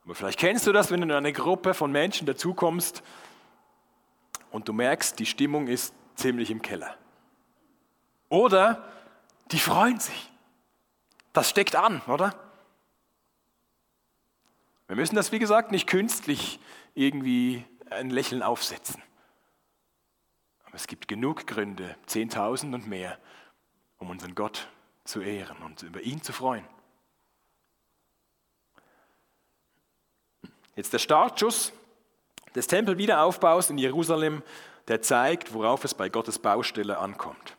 Aber 0.05 0.13
vielleicht 0.15 0.39
kennst 0.39 0.67
du 0.67 0.71
das, 0.71 0.91
wenn 0.91 1.01
du 1.01 1.07
in 1.07 1.11
eine 1.11 1.33
Gruppe 1.33 1.73
von 1.73 1.91
Menschen 1.91 2.27
dazukommst 2.27 3.03
und 4.51 4.67
du 4.67 4.73
merkst, 4.73 5.17
die 5.19 5.25
Stimmung 5.25 5.67
ist 5.67 5.93
ziemlich 6.15 6.51
im 6.51 6.61
Keller. 6.61 6.95
Oder 8.29 8.87
die 9.51 9.59
freuen 9.59 9.99
sich. 9.99 10.31
Das 11.33 11.49
steckt 11.49 11.75
an, 11.75 12.01
oder? 12.07 12.33
Wir 14.87 14.95
müssen 14.95 15.15
das, 15.15 15.31
wie 15.31 15.39
gesagt, 15.39 15.71
nicht 15.71 15.87
künstlich 15.87 16.59
irgendwie 16.93 17.65
ein 17.89 18.11
Lächeln 18.11 18.43
aufsetzen. 18.43 19.01
Aber 20.65 20.75
es 20.75 20.87
gibt 20.87 21.07
genug 21.07 21.47
Gründe, 21.47 21.95
10.000 22.07 22.73
und 22.75 22.87
mehr, 22.87 23.17
um 23.97 24.09
unseren 24.09 24.35
Gott 24.35 24.67
zu 25.03 25.21
ehren 25.21 25.57
und 25.63 25.81
über 25.81 26.01
ihn 26.01 26.21
zu 26.21 26.31
freuen. 26.31 26.65
Jetzt 30.75 30.93
der 30.93 30.99
Startschuss 30.99 31.73
des 32.53 32.67
Tempelwiederaufbaus 32.67 33.69
in 33.69 33.77
Jerusalem, 33.77 34.43
der 34.87 35.01
zeigt, 35.01 35.53
worauf 35.53 35.83
es 35.83 35.93
bei 35.93 36.09
Gottes 36.09 36.39
Baustelle 36.39 36.97
ankommt. 36.97 37.55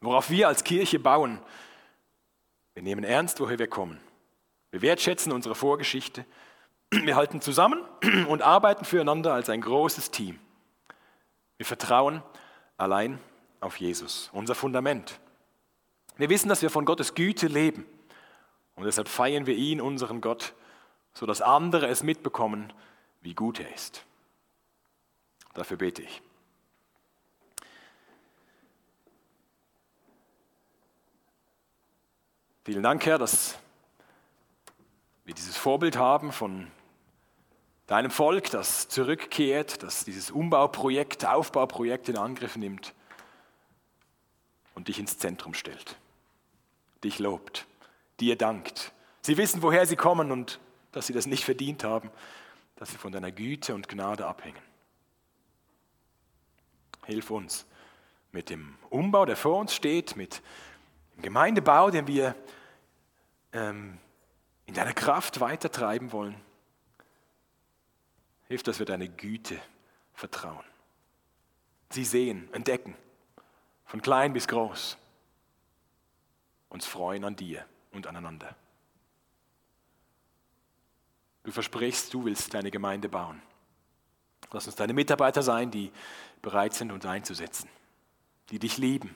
Worauf 0.00 0.30
wir 0.30 0.48
als 0.48 0.64
Kirche 0.64 0.98
bauen. 0.98 1.40
Wir 2.74 2.82
nehmen 2.82 3.04
ernst, 3.04 3.40
woher 3.40 3.58
wir 3.58 3.68
kommen. 3.68 4.00
Wir 4.70 4.82
wertschätzen 4.82 5.32
unsere 5.32 5.54
Vorgeschichte. 5.54 6.24
Wir 6.90 7.16
halten 7.16 7.40
zusammen 7.40 7.82
und 8.28 8.42
arbeiten 8.42 8.84
füreinander 8.84 9.32
als 9.32 9.48
ein 9.48 9.60
großes 9.60 10.10
Team. 10.10 10.38
Wir 11.56 11.66
vertrauen 11.66 12.22
allein 12.76 13.18
auf 13.60 13.76
Jesus, 13.76 14.30
unser 14.32 14.54
Fundament. 14.54 15.20
Wir 16.16 16.28
wissen, 16.28 16.48
dass 16.48 16.62
wir 16.62 16.70
von 16.70 16.84
Gottes 16.84 17.14
Güte 17.14 17.46
leben 17.46 17.86
und 18.76 18.84
deshalb 18.84 19.08
feiern 19.08 19.46
wir 19.46 19.54
ihn, 19.54 19.80
unseren 19.80 20.20
Gott, 20.20 20.54
sodass 21.14 21.40
andere 21.40 21.86
es 21.86 22.02
mitbekommen, 22.02 22.72
wie 23.22 23.34
gut 23.34 23.60
er 23.60 23.72
ist. 23.72 24.04
Dafür 25.54 25.76
bete 25.76 26.02
ich. 26.02 26.20
Vielen 32.64 32.82
Dank, 32.82 33.04
Herr, 33.06 33.18
dass 33.18 33.58
wir 35.24 35.34
dieses 35.34 35.56
Vorbild 35.56 35.96
haben 35.96 36.32
von 36.32 36.70
deinem 37.86 38.10
Volk, 38.10 38.50
das 38.50 38.88
zurückkehrt, 38.88 39.82
das 39.82 40.04
dieses 40.04 40.30
Umbauprojekt, 40.30 41.26
Aufbauprojekt 41.26 42.08
in 42.08 42.16
Angriff 42.16 42.56
nimmt 42.56 42.94
und 44.74 44.88
dich 44.88 44.98
ins 44.98 45.18
Zentrum 45.18 45.54
stellt, 45.54 45.96
dich 47.04 47.18
lobt, 47.18 47.66
dir 48.18 48.36
dankt. 48.36 48.92
Sie 49.20 49.36
wissen, 49.36 49.62
woher 49.62 49.86
sie 49.86 49.96
kommen 49.96 50.32
und 50.32 50.58
dass 50.94 51.08
sie 51.08 51.12
das 51.12 51.26
nicht 51.26 51.44
verdient 51.44 51.82
haben, 51.82 52.10
dass 52.76 52.90
sie 52.90 52.98
von 52.98 53.10
deiner 53.10 53.32
Güte 53.32 53.74
und 53.74 53.88
Gnade 53.88 54.26
abhängen. 54.26 54.62
Hilf 57.04 57.30
uns 57.30 57.66
mit 58.30 58.48
dem 58.48 58.76
Umbau, 58.90 59.24
der 59.24 59.36
vor 59.36 59.58
uns 59.58 59.74
steht, 59.74 60.14
mit 60.16 60.40
dem 61.16 61.22
Gemeindebau, 61.22 61.90
den 61.90 62.06
wir 62.06 62.36
ähm, 63.52 63.98
in 64.66 64.74
deiner 64.74 64.92
Kraft 64.92 65.40
weitertreiben 65.40 66.12
wollen. 66.12 66.40
Hilf, 68.46 68.62
dass 68.62 68.78
wir 68.78 68.86
deine 68.86 69.08
Güte 69.08 69.60
vertrauen. 70.14 70.64
Sie 71.90 72.04
sehen, 72.04 72.48
entdecken, 72.52 72.96
von 73.84 74.00
klein 74.00 74.32
bis 74.32 74.46
groß, 74.46 74.96
uns 76.68 76.86
freuen 76.86 77.24
an 77.24 77.34
dir 77.34 77.64
und 77.92 78.06
aneinander. 78.06 78.56
Du 81.44 81.52
versprichst, 81.52 82.12
du 82.12 82.24
willst 82.24 82.52
deine 82.52 82.70
Gemeinde 82.70 83.08
bauen. 83.08 83.40
Lass 84.50 84.66
uns 84.66 84.76
deine 84.76 84.92
Mitarbeiter 84.92 85.42
sein, 85.42 85.70
die 85.70 85.92
bereit 86.42 86.74
sind, 86.74 86.90
uns 86.92 87.04
einzusetzen, 87.06 87.68
die 88.50 88.58
dich 88.58 88.78
lieben, 88.78 89.14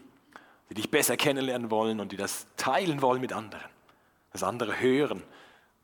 die 0.68 0.74
dich 0.74 0.90
besser 0.90 1.16
kennenlernen 1.16 1.70
wollen 1.70 2.00
und 2.00 2.12
die 2.12 2.16
das 2.16 2.46
teilen 2.56 3.02
wollen 3.02 3.20
mit 3.20 3.32
anderen, 3.32 3.70
dass 4.32 4.42
andere 4.42 4.80
hören, 4.80 5.22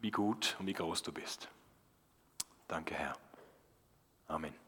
wie 0.01 0.11
gut 0.11 0.57
und 0.59 0.67
wie 0.67 0.73
groß 0.73 1.03
du 1.03 1.13
bist. 1.13 1.49
Danke, 2.69 2.95
Herr. 2.95 3.17
Amen. 4.29 4.64